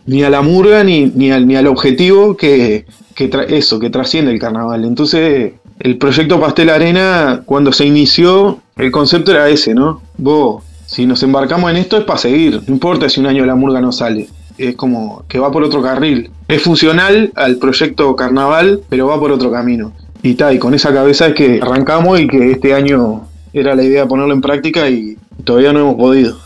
[0.05, 2.85] ni a la murga ni, ni, al, ni al objetivo que,
[3.27, 4.85] que eso, que trasciende el carnaval.
[4.85, 10.01] Entonces, el proyecto Pastel Arena, cuando se inició, el concepto era ese, ¿no?
[10.17, 13.55] Vos, si nos embarcamos en esto es para seguir, no importa si un año la
[13.55, 14.29] murga no sale.
[14.57, 16.31] Es como que va por otro carril.
[16.47, 19.91] Es funcional al proyecto carnaval, pero va por otro camino.
[20.23, 23.83] Y tal, y con esa cabeza es que arrancamos y que este año era la
[23.83, 26.37] idea ponerlo en práctica y todavía no hemos podido.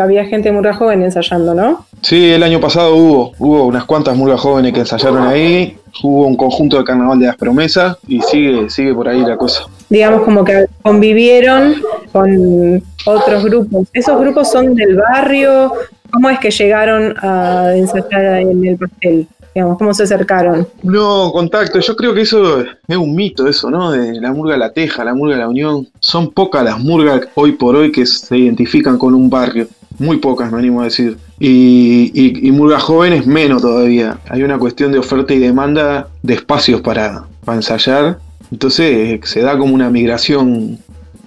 [0.00, 1.86] Había gente muy joven ensayando, ¿no?
[2.04, 6.36] Sí, el año pasado hubo, hubo unas cuantas murgas jóvenes que ensayaron ahí, hubo un
[6.36, 9.64] conjunto de carnaval de las promesas y sigue, sigue por ahí la cosa.
[9.88, 11.76] Digamos como que convivieron
[12.12, 13.88] con otros grupos.
[13.94, 15.72] ¿Esos grupos son del barrio?
[16.10, 19.26] ¿Cómo es que llegaron a ensayar en el pastel?
[19.54, 20.68] Digamos, ¿cómo se acercaron?
[20.82, 23.92] No, contacto, yo creo que eso es un mito, eso, ¿no?
[23.92, 25.88] De la murga La Teja, la murga La Unión.
[26.00, 29.68] Son pocas las murgas hoy por hoy que se identifican con un barrio.
[29.98, 31.16] Muy pocas, me animo a decir.
[31.46, 34.18] Y, y, y murgas jóvenes menos todavía.
[34.30, 38.18] Hay una cuestión de oferta y demanda de espacios para, para ensayar.
[38.50, 40.78] Entonces se da como una migración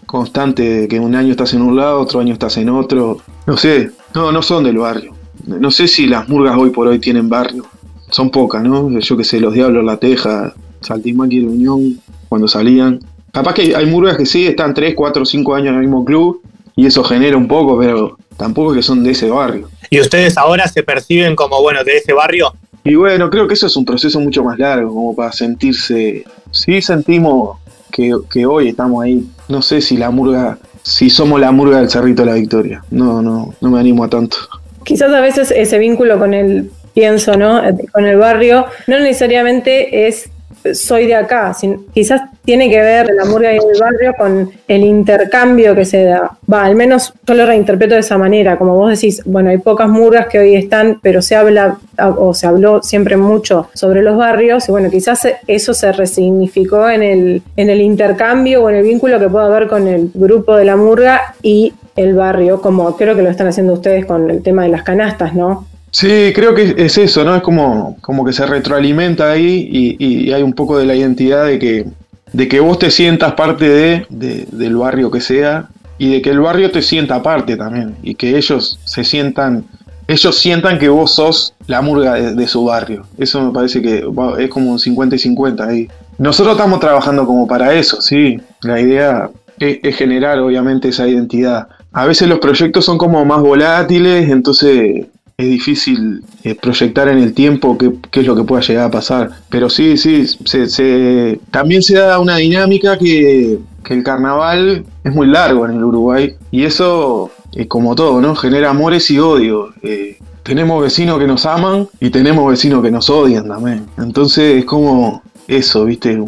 [0.07, 3.19] constante de que un año estás en un lado, otro año estás en otro.
[3.45, 5.13] No sé, no, no son del barrio.
[5.45, 7.67] No sé si las murgas hoy por hoy tienen barrio.
[8.09, 8.89] Son pocas, ¿no?
[8.97, 10.51] Yo que sé, los Diablos, La Teja,
[10.81, 13.01] Saltimbanqui y La Unión, cuando salían.
[13.31, 16.41] Capaz que hay murgas que sí, están 3, 4, 5 años en el mismo club
[16.75, 19.69] y eso genera un poco, pero tampoco es que son de ese barrio.
[19.89, 22.53] ¿Y ustedes ahora se perciben como, bueno, de ese barrio?
[22.83, 26.23] Y bueno, creo que eso es un proceso mucho más largo, como para sentirse.
[26.51, 27.57] Sí sentimos
[27.91, 29.27] que, que hoy estamos ahí.
[29.49, 32.83] No sé si la murga, si somos la murga del Cerrito de la Victoria.
[32.89, 34.37] No, no, no me animo a tanto.
[34.83, 37.61] Quizás a veces ese vínculo con el, pienso, ¿no?
[37.91, 40.29] Con el barrio, no necesariamente es
[40.73, 44.83] soy de acá, sin- quizás tiene que ver la murga y el barrio con el
[44.83, 46.37] intercambio que se da.
[46.51, 49.87] Va, al menos yo lo reinterpreto de esa manera, como vos decís, bueno, hay pocas
[49.89, 51.77] murgas que hoy están, pero se habla
[52.17, 57.03] o se habló siempre mucho sobre los barrios y bueno, quizás eso se resignificó en
[57.03, 60.65] el, en el intercambio o en el vínculo que puede haber con el grupo de
[60.65, 64.63] la murga y el barrio, como creo que lo están haciendo ustedes con el tema
[64.63, 65.65] de las canastas, ¿no?
[65.99, 67.35] Sí, creo que es eso, ¿no?
[67.35, 69.67] Es como, como que se retroalimenta ahí
[69.99, 71.87] y, hay un poco de la identidad de que,
[72.33, 76.29] de que vos te sientas parte de, de- del barrio que sea y de que
[76.29, 79.65] el barrio te sienta aparte también y que ellos se sientan
[80.07, 83.07] ellos sientan que vos sos la murga de, su barrio.
[83.17, 84.05] Eso me parece que
[84.37, 85.87] es como un 50 y 50 ahí.
[86.19, 88.39] Nosotros estamos trabajando como para eso, sí.
[88.61, 91.67] La idea es, generar obviamente esa identidad.
[91.91, 95.07] A veces los proyectos son como más volátiles, entonces
[95.39, 99.29] es difícil eh, proyectar en el tiempo qué, es lo que pueda llegar a pasar.
[99.49, 105.65] Pero sí, sí, se, también se da una dinámica que, el carnaval es muy largo
[105.65, 107.31] en el Uruguay y eso
[107.69, 108.35] como todo, ¿no?
[108.35, 109.69] Genera amores y odio.
[109.83, 113.85] Eh, tenemos vecinos que nos aman y tenemos vecinos que nos odian también.
[113.99, 116.19] Entonces es como eso, ¿viste?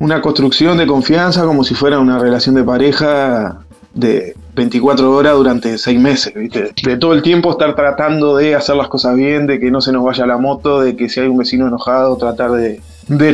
[0.00, 3.60] una construcción de confianza como si fuera una relación de pareja
[3.94, 6.72] de 24 horas durante 6 meses, ¿viste?
[6.82, 9.92] De todo el tiempo estar tratando de hacer las cosas bien, de que no se
[9.92, 12.80] nos vaya la moto, de que si hay un vecino enojado, tratar de,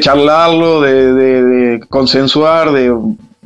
[0.00, 2.94] charlarlo, de, de consensuar, de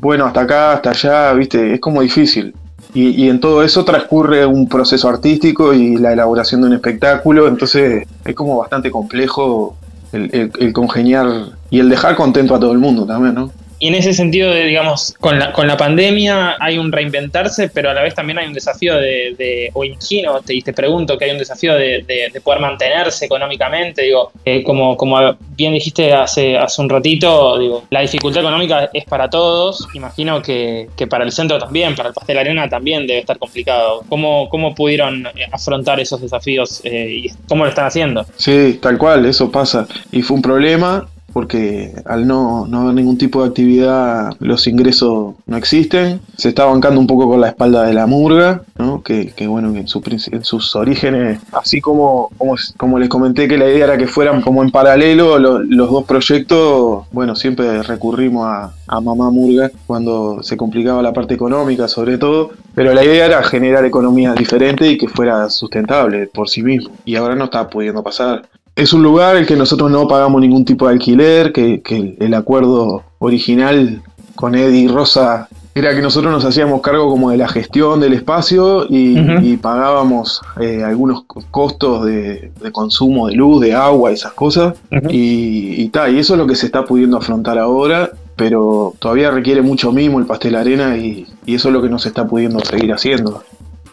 [0.00, 1.74] bueno, hasta acá, hasta allá, ¿viste?
[1.74, 2.54] Es como difícil.
[2.94, 8.06] Y, en todo eso transcurre un proceso artístico y la elaboración de un espectáculo, entonces
[8.24, 9.76] es como bastante complejo
[10.12, 11.28] el, el congeniar
[11.70, 13.50] y el dejar contento a todo el mundo también, ¿no?
[13.80, 17.94] Y en ese sentido, digamos, con la, con la pandemia hay un reinventarse, pero a
[17.94, 21.38] la vez también hay un desafío de, o imagino, te, te pregunto, que hay un
[21.38, 22.04] desafío de,
[22.42, 24.02] poder mantenerse económicamente.
[24.02, 29.04] Digo, eh, como, como bien dijiste hace, hace un ratito, digo, la dificultad económica es
[29.04, 29.86] para todos.
[29.94, 34.02] Imagino que, para el centro también, para el Pastel Arena también debe estar complicado.
[34.08, 38.26] ¿Cómo, cómo pudieron eh, afrontar esos desafíos eh, y cómo lo están haciendo?
[38.36, 39.86] Sí, tal cual, eso pasa.
[40.10, 45.34] Y fue un problema porque al no, no haber ningún tipo de actividad los ingresos
[45.46, 46.20] no existen.
[46.36, 49.02] Se está bancando un poco con la espalda de la murga, ¿no?
[49.02, 52.30] que, bueno, en, sus orígenes, así como,
[52.76, 57.06] como, les comenté que la idea era que fueran como en paralelo los dos proyectos,
[57.12, 62.50] bueno, siempre recurrimos a, a Mamá Murga cuando se complicaba la parte económica sobre todo,
[62.74, 66.90] pero la idea era generar economía diferente y que fuera sustentable por sí mismo.
[67.04, 68.42] Y ahora no está pudiendo pasar
[68.78, 72.34] es un lugar en el que nosotros no pagamos ningún tipo de alquiler, que, el
[72.34, 74.00] acuerdo original
[74.36, 78.12] con Eddie y Rosa era que nosotros nos hacíamos cargo como de la gestión del
[78.12, 84.74] espacio y, pagábamos eh, algunos costos de, consumo de luz, de agua, esas cosas.
[85.10, 89.60] Y, y, y eso es lo que se está pudiendo afrontar ahora, pero todavía requiere
[89.60, 92.60] mucho mimo el pastel arena y, y eso es lo que no se está pudiendo
[92.60, 93.42] seguir haciendo.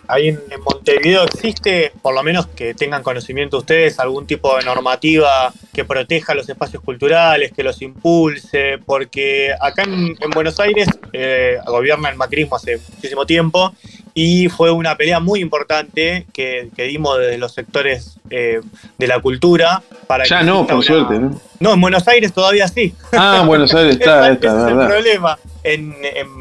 [0.07, 5.53] Ahí en, Montevideo existe, por lo menos que tengan conocimiento ustedes, algún tipo de normativa
[5.73, 12.09] que proteja los espacios culturales, que los impulse, porque acá en, Buenos Aires eh, gobierna
[12.09, 13.73] el macrismo hace muchísimo tiempo
[14.17, 18.61] y fue una pelea muy importante que, dimos desde los sectores eh,
[18.97, 21.39] de la cultura para ya no por suerte ¿no?
[21.59, 22.95] no en Buenos Aires todavía sí.
[23.11, 25.37] Ah en Buenos Aires está ese es el problema.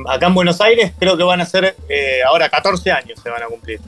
[0.08, 3.42] Acá en Buenos Aires creo que van a ser eh, ahora 14 años se van
[3.42, 3.80] a cumplir.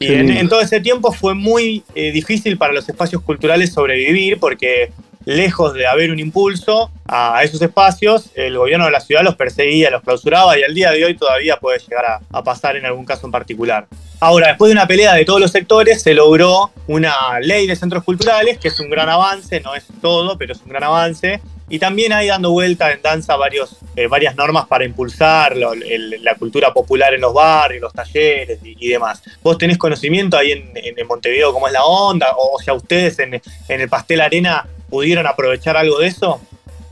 [0.00, 4.90] Y en, todo ese tiempo fue muy eh, difícil para los espacios culturales sobrevivir porque
[5.28, 9.90] lejos de haber un impulso a esos espacios, el gobierno de la ciudad los perseguía,
[9.90, 13.26] los clausuraba y al día de hoy todavía puede llegar a, pasar en algún caso
[13.26, 13.86] en particular.
[14.20, 18.04] Ahora, después de una pelea de todos los sectores, se logró una ley de centros
[18.04, 21.42] culturales, que es un gran avance, no es todo, pero es un gran avance.
[21.68, 26.72] Y también hay dando vuelta en danza varios, eh, varias normas para impulsar la cultura
[26.72, 29.22] popular en los barrios, los talleres y, demás.
[29.42, 32.28] ¿Vos tenés conocimiento ahí en, Montevideo cómo es la onda?
[32.34, 36.40] O, sea, ustedes en, en el Pastel Arena pudieron aprovechar algo de eso?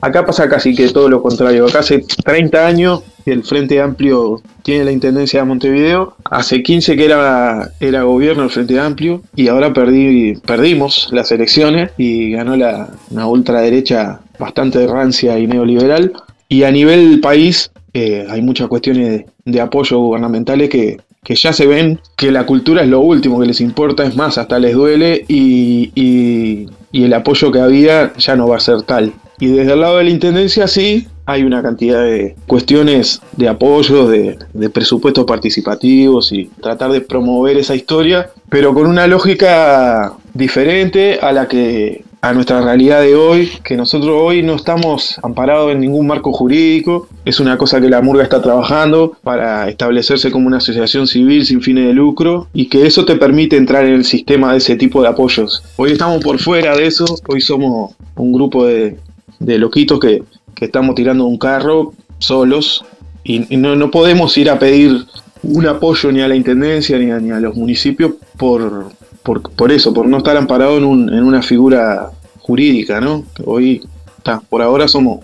[0.01, 1.67] Acá pasa casi que todo lo contrario.
[1.67, 6.17] Acá hace 30 años que el Frente Amplio tiene la Intendencia de Montevideo.
[6.31, 11.91] Hace 15 que era, era gobierno el Frente Amplio y ahora perdí, perdimos las elecciones
[11.97, 16.13] y ganó la, una ultraderecha bastante rancia y neoliberal.
[16.49, 21.67] Y a nivel país eh, hay muchas cuestiones de, apoyo gubernamentales que, que ya se
[21.67, 25.25] ven que la cultura es lo último que les importa, es más, hasta les duele
[25.27, 29.13] y, y, el apoyo que había ya no va a ser tal.
[29.39, 34.07] Y desde el lado de la Intendencia sí hay una cantidad de cuestiones de apoyo,
[34.09, 41.19] de, de presupuestos participativos y tratar de promover esa historia, pero con una lógica diferente
[41.21, 45.81] a la que a nuestra realidad de hoy, que nosotros hoy no estamos amparados en
[45.81, 50.57] ningún marco jurídico, es una cosa que la Murga está trabajando para establecerse como una
[50.57, 54.53] asociación civil sin fines de lucro y que eso te permite entrar en el sistema
[54.53, 55.63] de ese tipo de apoyos.
[55.77, 58.99] Hoy estamos por fuera de eso, hoy somos un grupo de,
[59.39, 60.23] loquitos que,
[60.61, 62.85] estamos tirando un carro solos
[63.23, 65.05] y, no, no podemos ir a pedir
[65.43, 68.91] un apoyo ni a la intendencia ni ni a los municipios por,
[69.35, 72.11] por, eso, por no estar amparado en, en una figura
[72.41, 73.25] jurídica, ¿no?
[73.45, 73.87] Hoy,
[74.19, 75.21] está, por ahora somos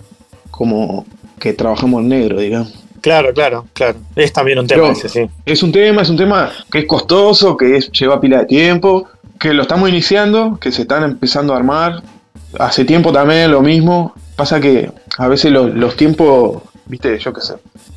[0.51, 1.05] como
[1.39, 2.73] que trabajamos en negro, digamos.
[3.01, 3.97] Claro, claro, claro.
[4.15, 5.29] Es también un tema Pero ese, sí.
[5.45, 9.07] Es un tema, es un tema que es costoso, que es- lleva pila de tiempo,
[9.39, 12.01] que lo estamos iniciando, que se están empezando a armar.
[12.59, 14.13] Hace tiempo también lo mismo.
[14.37, 17.55] Pasa que a veces los, los tiempos, viste, yo qué sé.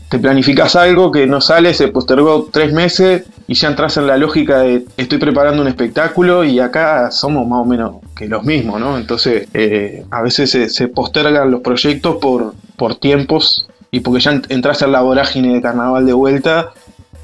[0.09, 4.17] Te planificas algo que no sale, se postergó tres meses y ya entras en la
[4.17, 8.79] lógica de estoy preparando un espectáculo y acá somos más o menos que los mismos,
[8.81, 8.99] ¿no?
[8.99, 14.33] Entonces eh, a veces se, se postergan los proyectos por, por tiempos y porque ya
[14.33, 16.71] ent- entras en la vorágine de carnaval de vuelta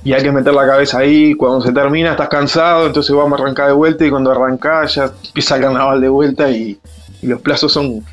[0.05, 1.35] y hay que meter la cabeza ahí.
[1.35, 4.05] Cuando se termina, estás cansado, entonces vamos a arrancar de vuelta.
[4.05, 6.77] Y cuando arrancás, ya empieza el carnaval de vuelta y
[7.23, 8.05] los plazos son,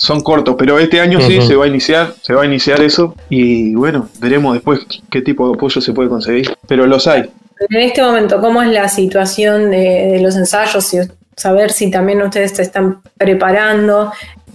[0.00, 0.56] son cortos.
[0.58, 3.14] Pero este año sí se va a iniciar, se va a iniciar eso.
[3.28, 4.80] Y bueno, veremos después
[5.10, 6.50] qué tipo de apoyo se puede conseguir.
[6.66, 7.30] Pero los hay.
[7.68, 10.94] En este momento, ¿cómo es la situación de, de los ensayos?
[10.94, 10.98] Y
[11.36, 14.10] saber si también ustedes se están preparando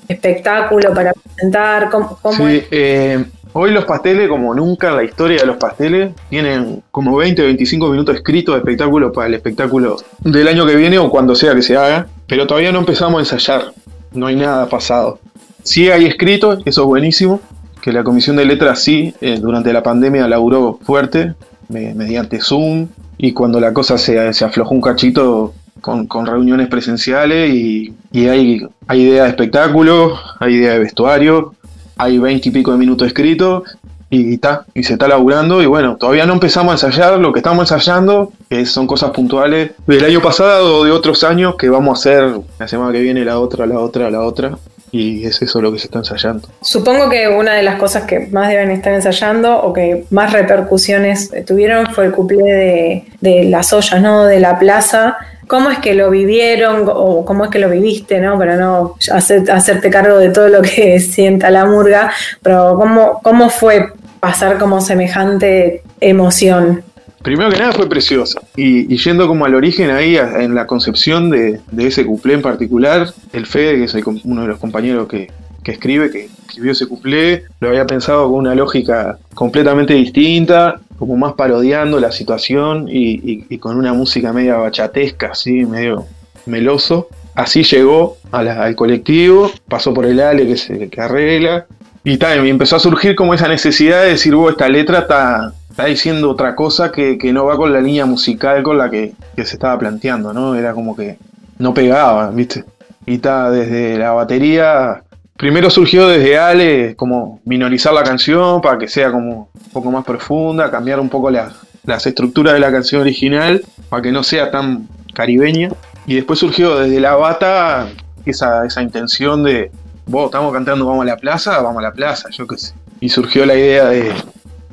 [0.08, 1.90] espectáculo para presentar.
[1.92, 2.64] ¿Cómo, cómo Sí, es?
[2.72, 7.42] eh, hoy los pasteles, como nunca en la historia de los pasteles, tienen como 20
[7.44, 11.36] o 25 minutos escritos de espectáculo para el espectáculo del año que viene o cuando
[11.36, 13.72] sea que se haga, pero todavía no empezamos a ensayar,
[14.14, 15.20] no hay nada pasado.
[15.66, 17.42] Sí hay escrito, eso es buenísimo,
[17.82, 21.34] que la Comisión de Letras sí, eh, durante la pandemia laburó fuerte,
[21.70, 22.88] me- mediante Zoom,
[23.18, 28.28] y cuando la cosa se, se aflojó un cachito con, con reuniones presenciales y, y
[28.28, 31.56] hay, hay idea de espectáculo, hay idea de vestuario,
[31.98, 33.64] hay 20 y pico de minutos escritos
[34.12, 34.40] y,
[34.76, 38.32] y se está laburando y bueno, todavía no empezamos a ensayar, lo que estamos ensayando
[38.52, 42.40] eh, son cosas puntuales del año pasado o de otros años que vamos a hacer
[42.60, 44.58] la semana que viene, la otra, la otra, la otra
[44.96, 46.48] y es eso lo que se está ensayando.
[46.62, 51.32] Supongo que una de las cosas que más deben estar ensayando o que más repercusiones
[51.46, 54.24] tuvieron fue el cuplé de, las ollas, ¿no?
[54.26, 55.18] De la plaza.
[55.48, 58.38] ¿Cómo es que lo vivieron o cómo es que lo viviste, ¿no?
[58.38, 63.50] Para no hacer- hacerte cargo de todo lo que sienta la murga, pero ¿cómo, cómo
[63.50, 63.90] fue
[64.22, 66.84] pasar como semejante emoción?
[67.26, 68.40] Primero que nada fue preciosa.
[68.56, 72.42] Y, y yendo como al origen ahí, en la concepción de, de ese cuplé en
[72.42, 75.32] particular, el Fede, que es uno de los compañeros que,
[75.64, 81.18] que escribe, que escribió ese cuplé, lo había pensado con una lógica completamente distinta, como
[81.18, 86.06] más parodiando la situación y, y- y con una música media bachatesca, así, medio
[86.46, 87.10] meloso.
[87.34, 91.66] Así llegó al colectivo, pasó por el Ale que, se, que arregla,
[92.04, 95.54] y, ta, y empezó a surgir como esa necesidad de decir, vos, esta letra está,
[95.76, 99.12] está diciendo otra cosa que, que no va con la línea musical con la que,
[99.36, 100.56] que se estaba planteando, ¿no?
[100.56, 101.18] Era como que
[101.60, 102.64] no pegaba, ¿viste?
[103.06, 105.04] Y está desde la batería.
[105.36, 110.06] Primero surgió desde Ale como minorizar la canción para que sea como un poco más
[110.06, 111.52] profunda, cambiar un poco la-
[111.86, 115.72] las estructuras de la canción original para que no sea tan caribeña.
[116.08, 117.90] Y después surgió desde la bata
[118.26, 119.72] esa, esa intención de,
[120.06, 122.74] vos estamos cantando Vamos a la plaza, vamos a la plaza, yo qué sé.
[123.02, 124.14] Y surgió la idea de,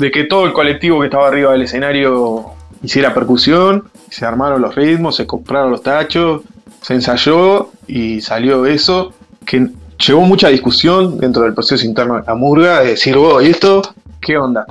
[0.03, 2.47] de que todo el colectivo que estaba arriba del escenario
[2.83, 6.43] hiciera percusión, se armaron los ritmos, se compraron los tachos,
[6.81, 9.15] se ensayó y salió eso,
[9.47, 9.69] que
[10.05, 13.83] llevó mucha discusión dentro del proceso interno de la murga, de decir, vos, ¿y esto?
[14.21, 14.67] ¿Qué onda?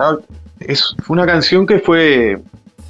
[0.60, 2.42] Es, fue una canción que fue,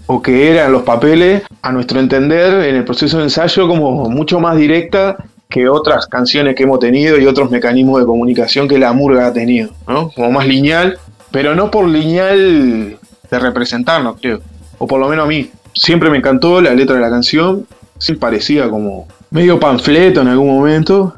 [0.08, 4.10] o que era en los papeles, a nuestro entender, en el proceso de ensayo, como
[4.10, 5.16] mucho más directa
[5.48, 9.34] que otras canciones que hemos tenido y otros mecanismos de comunicación que la murga ha
[9.34, 10.10] tenido, ¿no?
[10.10, 10.98] Como más lineal,
[11.32, 12.98] pero no por lineal
[13.30, 14.42] de representarnos, creo.
[14.78, 15.50] O por lo menos a mí.
[15.74, 17.66] Siempre me encantó la letra de la canción.
[17.98, 21.14] Sí parecía como medio panfleto en algún momento.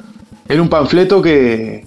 [0.48, 1.84] Era un panfleto que,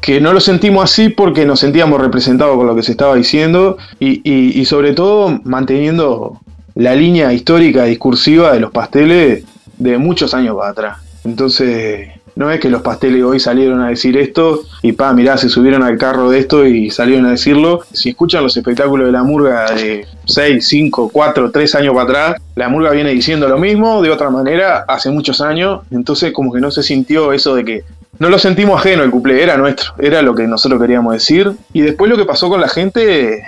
[0.00, 3.78] que no lo sentimos así porque nos sentíamos representados con lo que se estaba diciendo
[3.98, 6.40] y, y- y sobre todo manteniendo
[6.74, 9.44] la línea histórica discursiva de los pasteles
[9.78, 10.98] de muchos años para atrás.
[11.24, 15.48] Entonces, no es que los pasteles hoy salieron a decir esto y pa, mirá, se
[15.48, 17.82] subieron al carro de esto y salieron a decirlo.
[17.92, 22.42] Si escuchan los espectáculos de la murga de 6, 5, 4, 3 años para atrás,
[22.54, 25.80] la murga viene diciendo lo mismo de otra manera hace muchos años.
[25.90, 27.84] Entonces, como que no se sintió eso de que
[28.18, 31.52] no lo sentimos ajeno el cuplé, era nuestro, era lo que nosotros queríamos decir.
[31.72, 33.42] Y después lo que pasó con la gente,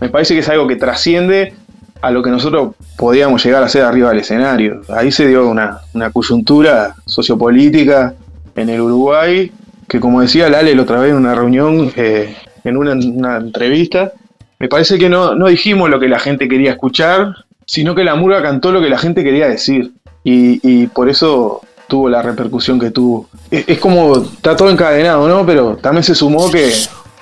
[0.00, 1.54] me parece que es algo que trasciende
[2.00, 4.82] a lo que nosotros podíamos llegar a hacer arriba del escenario.
[4.88, 8.14] Ahí se dio una, una coyuntura sociopolítica
[8.56, 9.50] en el Uruguay,
[9.88, 12.34] que como decía Lale la otra vez en una reunión, eh,
[12.64, 14.12] en una, una entrevista,
[14.58, 17.34] me parece que no, no dijimos lo que la gente quería escuchar,
[17.66, 19.92] sino que la murga cantó lo que la gente quería decir.
[20.24, 23.28] Y, y por eso tuvo la repercusión que tuvo.
[23.50, 25.44] Es, es como, está todo encadenado, ¿no?
[25.44, 26.70] Pero también se sumó que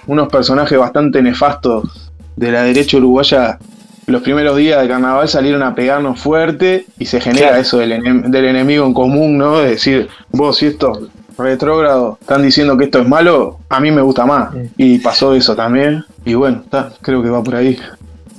[0.06, 3.58] unos personajes bastante nefastos de la derecha uruguaya
[4.06, 7.62] los primeros días de carnaval salieron a pegarnos fuerte y se genera Claro.
[7.62, 9.60] eso del, enem- del enemigo en común, ¿no?
[9.60, 11.08] De decir, vos, si esto
[11.41, 14.51] retrógrados están diciendo que esto es malo, a mí me gusta más.
[14.76, 16.05] Y pasó eso también.
[16.24, 17.78] Y bueno, está, creo que va por ahí.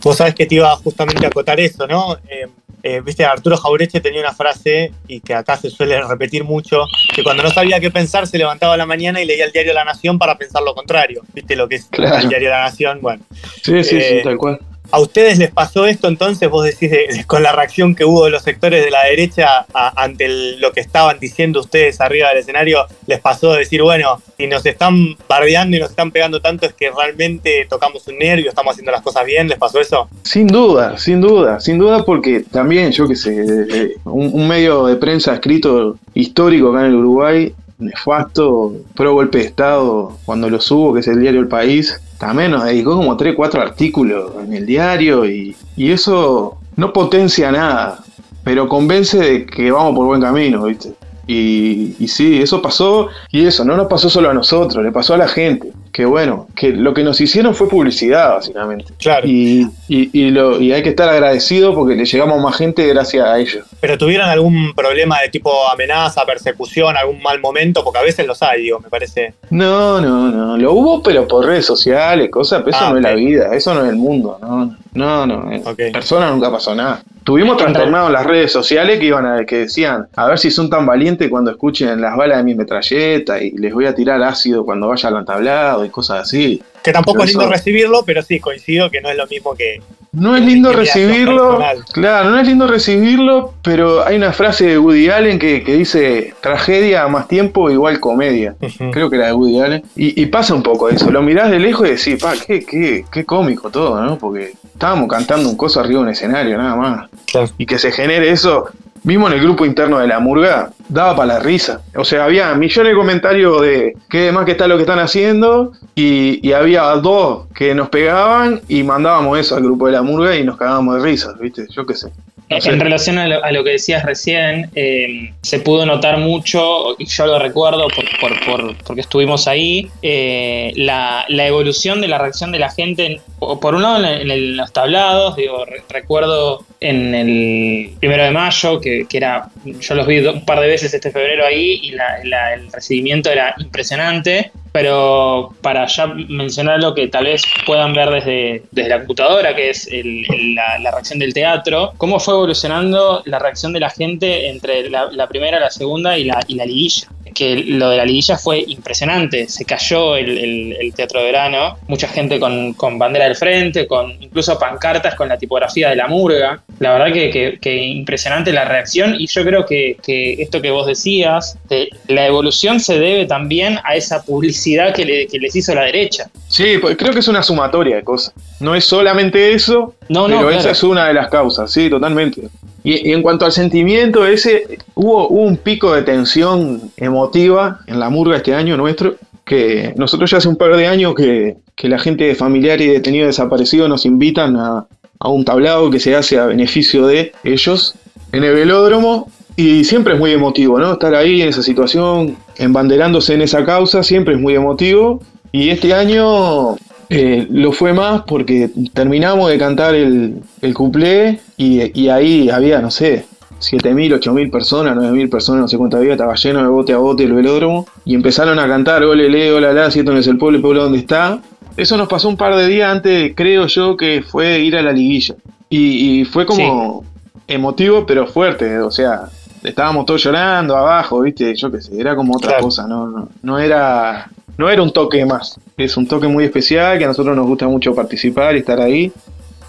[0.04, 2.16] Vos sabés que te iba justamente a acotar eso, ¿no?
[2.28, 2.48] Eh,
[2.84, 7.22] eh, Viste, Arturo Jaureche tenía una frase, y que acá se suele repetir mucho, que
[7.24, 9.84] cuando no sabía qué pensar se levantaba a la mañana y leía el diario La
[9.86, 11.22] Nación para pensar lo contrario.
[11.34, 12.18] ¿Viste lo que es Claro.
[12.18, 12.98] el diario La Nación?
[13.02, 13.22] Bueno,
[13.64, 14.60] Sí, sí, Eh, sí, tal cual.
[14.92, 16.50] ¿A ustedes les pasó esto entonces?
[16.50, 19.66] Vos decís de- de- con la reacción que hubo de los sectores de la derecha
[19.74, 20.28] ante
[20.58, 24.66] lo que estaban diciendo ustedes arriba del escenario, les pasó de decir, bueno, si nos
[24.66, 28.92] están bardeando y nos están pegando tanto es que realmente tocamos un nervio, estamos haciendo
[28.92, 30.10] las cosas bien, ¿les pasó eso?
[30.24, 33.34] Sin duda, sin duda, sin duda porque también, yo qué sé,
[33.70, 39.40] eh, un, un medio de prensa escrito histórico acá en el Uruguay, nefasto, pro golpe
[39.40, 43.18] de Estado, cuando lo subo, que es el diario El País, también nos dedicó como
[43.18, 47.98] 3, 4 artículos en el diario y, y eso no potencia nada,
[48.44, 50.94] pero convence de que vamos por buen camino, ¿viste?
[51.26, 55.16] Y, y sí, eso pasó, y eso no nos pasó solo a nosotros, le pasó
[55.16, 55.74] a la gente.
[55.92, 58.94] Que bueno, que lo que nos hicieron fue publicidad, básicamente.
[58.98, 59.28] Claro.
[59.28, 62.88] Y, y, y lo, y hay que estar agradecido porque le llegamos a más gente
[62.88, 63.66] gracias a ellos.
[63.80, 67.84] ¿Pero tuvieron algún problema de tipo amenaza, persecución, algún mal momento?
[67.84, 69.34] Porque a veces los hay, digo, me parece.
[69.50, 70.58] No, no, no.
[70.58, 73.74] Lo hubo, pero por redes sociales, cosas, pero eso Ah, no es la vida, eso
[73.74, 74.76] no es el mundo, no.
[74.94, 75.52] No, no.
[75.52, 75.80] En Ok.
[75.94, 77.02] persona nunca pasó nada.
[77.24, 80.86] Tuvimos trastornados las redes sociales que iban a, que decían, a ver si son tan
[80.86, 84.88] valientes cuando escuchen las balas de mi metralleta y les voy a tirar ácido cuando
[84.88, 86.62] vaya al entablado y cosas así.
[86.84, 89.82] Que tampoco es lindo recibirlo, pero sí, coincido que no es lo mismo que...
[90.14, 91.86] No es lindo recibirlo, personal.
[91.94, 96.34] claro, no es lindo recibirlo, pero hay una frase de Woody Allen que, que dice
[96.42, 98.56] tragedia más tiempo igual comedia.
[98.92, 99.84] Creo que era de Woody Allen.
[99.96, 103.06] Y, y pasa un poco eso, lo mirás de lejos y decís, pa, qué, qué,
[103.10, 104.18] qué cómico todo, ¿no?
[104.18, 107.10] Porque estábamos cantando un coso arriba de un escenario, nada más.
[107.32, 107.48] Claro.
[107.58, 108.66] Y que se genere eso,
[109.04, 111.82] mismo en el grupo interno de la murga, daba para la risa.
[111.96, 115.72] O sea, había millones de comentarios de qué demás que está lo que están haciendo,
[115.96, 120.36] y, y había dos que nos pegaban y mandábamos eso al grupo de la murga
[120.36, 121.66] y nos cagábamos de risa, ¿viste?
[121.76, 122.10] Yo qué sé.
[122.50, 122.70] No sé.
[122.70, 127.06] En relación a lo, a lo que decías recién, eh, se pudo notar mucho, y
[127.06, 132.18] yo lo recuerdo por, por- por- porque estuvimos ahí, eh, la, la evolución de la
[132.18, 137.16] reacción de la gente, en- por un lado en, los tablados, digo, re- recuerdo en
[137.16, 141.12] el primero de mayo, que, que era, yo los vi un par de veces este
[141.12, 147.26] febrero ahí, y la- el recibimiento era impresionante, pero para ya mencionar lo que tal
[147.26, 152.20] vez puedan ver desde, desde la computadora, que es la, la reacción del teatro, cómo
[152.20, 156.56] fue evolucionando la reacción de la gente entre la primera, la segunda y la, y
[156.56, 157.08] la liguilla.
[157.34, 162.08] Que lo de la liguilla fue impresionante, se cayó el, el- teatro de verano, mucha
[162.08, 166.62] gente con, con bandera del frente, con incluso pancartas con la tipografía de la murga.
[166.80, 170.86] La verdad que, que- impresionante la reacción y yo creo que, que esto que vos
[170.88, 175.74] decías, de la evolución se debe también a esa publicidad que, le- que les hizo
[175.74, 176.30] la derecha.
[176.48, 178.34] Sí, pues creo que es una sumatoria de cosas.
[178.60, 180.60] No es solamente eso, No, no, pero claro.
[180.60, 182.50] esa es una de las causas, sí, totalmente.
[182.84, 187.98] Y, y en cuanto al sentimiento ese, hubo, hubo un pico de tensión emotiva en
[188.00, 191.88] la murga este año nuestro, que nosotros ya hace un par de años que, que
[191.88, 194.86] la gente de familiar y detenido desaparecido nos invitan a,
[195.20, 197.96] a un tablado que se hace a beneficio de ellos
[198.34, 199.32] en el velódromo.
[199.56, 200.94] Y siempre es muy emotivo, ¿no?
[200.94, 205.22] Estar ahí en esa situación, embanderándose en esa causa, siempre es muy emotivo.
[205.52, 206.76] Y este año
[207.12, 212.82] eh, lo fue más porque terminamos de cantar el, el cuplé y, y ahí había,
[212.82, 213.26] no sé,
[213.60, 217.24] 7.000, 8.000 personas, 9.000 personas, no sé cuánta había, estaba lleno de bote a bote
[217.24, 220.38] el velódromo y empezaron a cantar ole, le, hola, la, si esto no es el
[220.38, 221.40] pueblo, el pueblo donde está.
[221.78, 224.92] Eso nos pasó un par de días antes, creo yo, que fue ir a la
[224.92, 225.36] liguilla.
[225.70, 227.04] Y, y fue como
[227.48, 229.24] emotivo, pero fuerte, o sea,
[229.64, 231.54] estábamos todos llorando abajo, ¿viste?
[231.56, 232.64] Yo qué sé, era como otra Claro.
[232.64, 234.30] cosa, no, no, no era
[234.62, 235.60] no era un toque más.
[235.76, 239.12] Es un toque muy especial que a nosotros nos gusta mucho participar y estar ahí.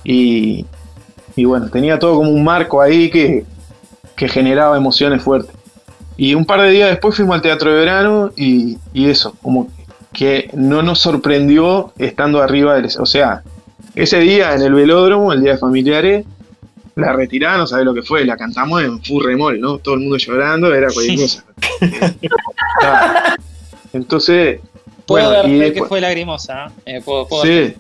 [0.05, 0.67] Y,
[1.35, 3.45] y bueno, tenía todo como un marco ahí que,
[4.15, 5.57] que generaba emociones fuertes.
[6.19, 9.69] Y un par de días después fuimos al Teatro de Verano y, y eso, como
[10.13, 12.91] que no nos sorprendió estando arriba del...
[12.99, 13.43] O sea,
[13.95, 16.27] ese día en el velódromo, el día de familiares,
[16.97, 19.79] la retirada, no sabés lo que fue, la cantamos en full remol, ¿no?
[19.79, 21.45] Todo el mundo llorando, era cualquier cosa.
[23.95, 24.61] Entonces,
[25.07, 26.71] Puedo bueno, y que fue lagrimosa.
[26.87, 27.01] ¿eh?
[27.05, 27.75] Puedo- puedo- sí,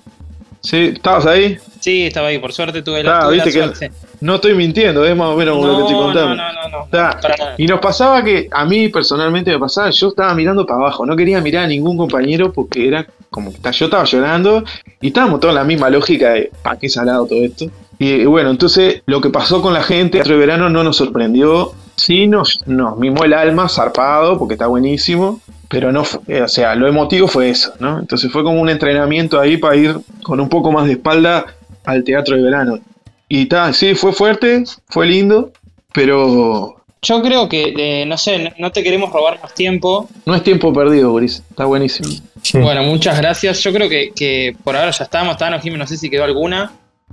[0.61, 1.57] sí, ¿estabas ahí?
[1.81, 3.93] Sí, estaba ahí, por suerte tuve la, Ah, tuve la viste que suerte.
[4.21, 6.35] no estoy mintiendo, es más o menos como lo que estoy No, contando.
[6.37, 7.19] no, no, no, no, Está.
[7.21, 7.55] para nada.
[7.59, 11.17] Y nos pasaba que a mí personalmente me pasaba, yo estaba mirando para abajo, no
[11.17, 14.63] quería mirar a ningún compañero porque era como que yo estaba llorando
[15.01, 17.67] y estábamos todos en la misma lógica de, ¿para qué salado todo esto?
[17.99, 22.27] Y, bueno, entonces lo que pasó con la gente, de verano no nos sorprendió Sí,
[22.27, 25.41] nos, nos mimó el alma, zarpado, porque está buenísimo.
[25.73, 27.99] Pero no, eh, o sea, lo emotivo fue eso, ¿no?
[27.99, 31.47] Entonces fue como un entrenamiento ahí para ir con un poco más de espalda
[31.85, 32.79] al teatro de verano.
[33.27, 35.51] Y tal, sí, fue fuerte, fue lindo,
[35.93, 40.09] pero Yo creo que, eh, no sé, no, no te queremos robar más tiempo.
[40.27, 41.43] no es tiempo perdido, Boris.
[41.51, 42.09] Está buenísimo.
[42.55, 43.61] Bueno, muchas gracias.
[43.63, 45.37] Yo creo que, que por ahora ya estamos.
[45.39, 46.71] Tano, Jimmy, no sé si quedó alguna.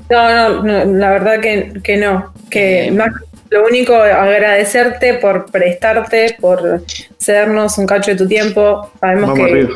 [0.09, 2.33] No, no, no, la verdad que, que no.
[2.49, 2.91] Que Eh.
[2.91, 3.09] más,
[3.49, 6.83] lo único, agradecerte por prestarte, por
[7.19, 8.91] cedernos un cacho de tu tiempo.
[8.99, 9.67] Sabemos que,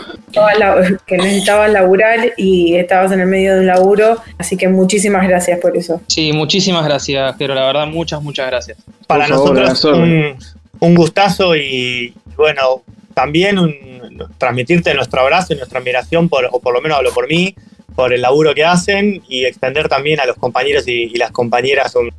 [1.06, 5.60] que necesitabas laburar y estabas en el medio de un laburo, así que muchísimas gracias
[5.60, 6.02] por eso.
[6.08, 8.78] Sí, muchísimas gracias, pero la verdad, muchas, muchas gracias.
[9.08, 10.08] Para favor, nosotros
[10.80, 13.94] un gustazo y bueno, también un-
[14.38, 17.56] transmitirte nuestro abrazo y nuestra admiración, por, o por lo menos hablo por mí,
[17.96, 21.96] por el laburo que hacen y extender también a los compañeros y, y las compañeras
[21.96, 22.12] un,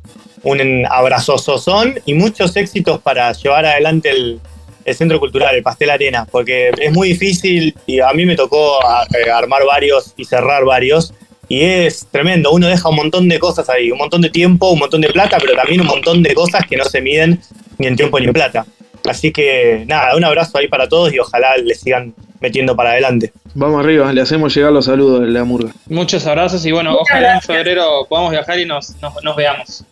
[0.43, 4.39] un abrazosozón y muchos éxitos para llevar adelante el,
[4.85, 8.85] el Centro Cultural, el Pastel Arena, porque es muy difícil y a mí me tocó
[8.85, 11.13] a- eh, armar varios y cerrar varios.
[11.47, 14.79] Y es tremendo, uno deja un montón de cosas ahí, un montón de tiempo, un
[14.79, 17.39] montón de plata, pero también un montón de cosas que no se miden
[17.77, 18.65] ni en tiempo ni en plata.
[19.07, 23.31] Así que nada, un abrazo ahí para todos y ojalá le sigan metiendo para adelante.
[23.53, 25.71] Vamos arriba, le hacemos llegar los saludos de la murga.
[25.87, 27.49] Muchos abrazos y bueno, Muchas ojalá gracias.
[27.49, 29.83] en febrero podamos viajar y nos, nos, nos veamos.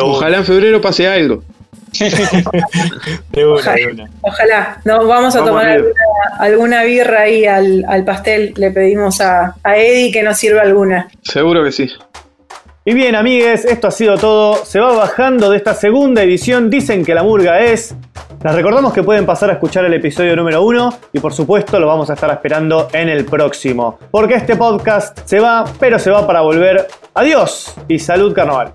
[0.00, 1.42] Ojalá en febrero pase algo.
[3.30, 4.10] de una, de una.
[4.22, 5.92] Ojalá, nos vamos a Vamos tomar alguna,
[6.38, 8.54] alguna birra ahí al, al pastel.
[8.56, 11.08] Le pedimos a, a Eddie que nos sirva alguna.
[11.22, 11.90] Seguro que sí.
[12.84, 14.64] Y bien, amigues, esto ha sido todo.
[14.64, 16.68] Se va bajando de esta segunda edición.
[16.70, 17.94] Dicen que la murga es.
[18.42, 21.86] Les recordamos que pueden pasar a escuchar el episodio número uno y por supuesto lo
[21.86, 24.00] vamos a estar esperando en el próximo.
[24.10, 26.88] Porque este podcast se va, pero se va para volver.
[27.14, 28.72] Adiós y salud carnaval.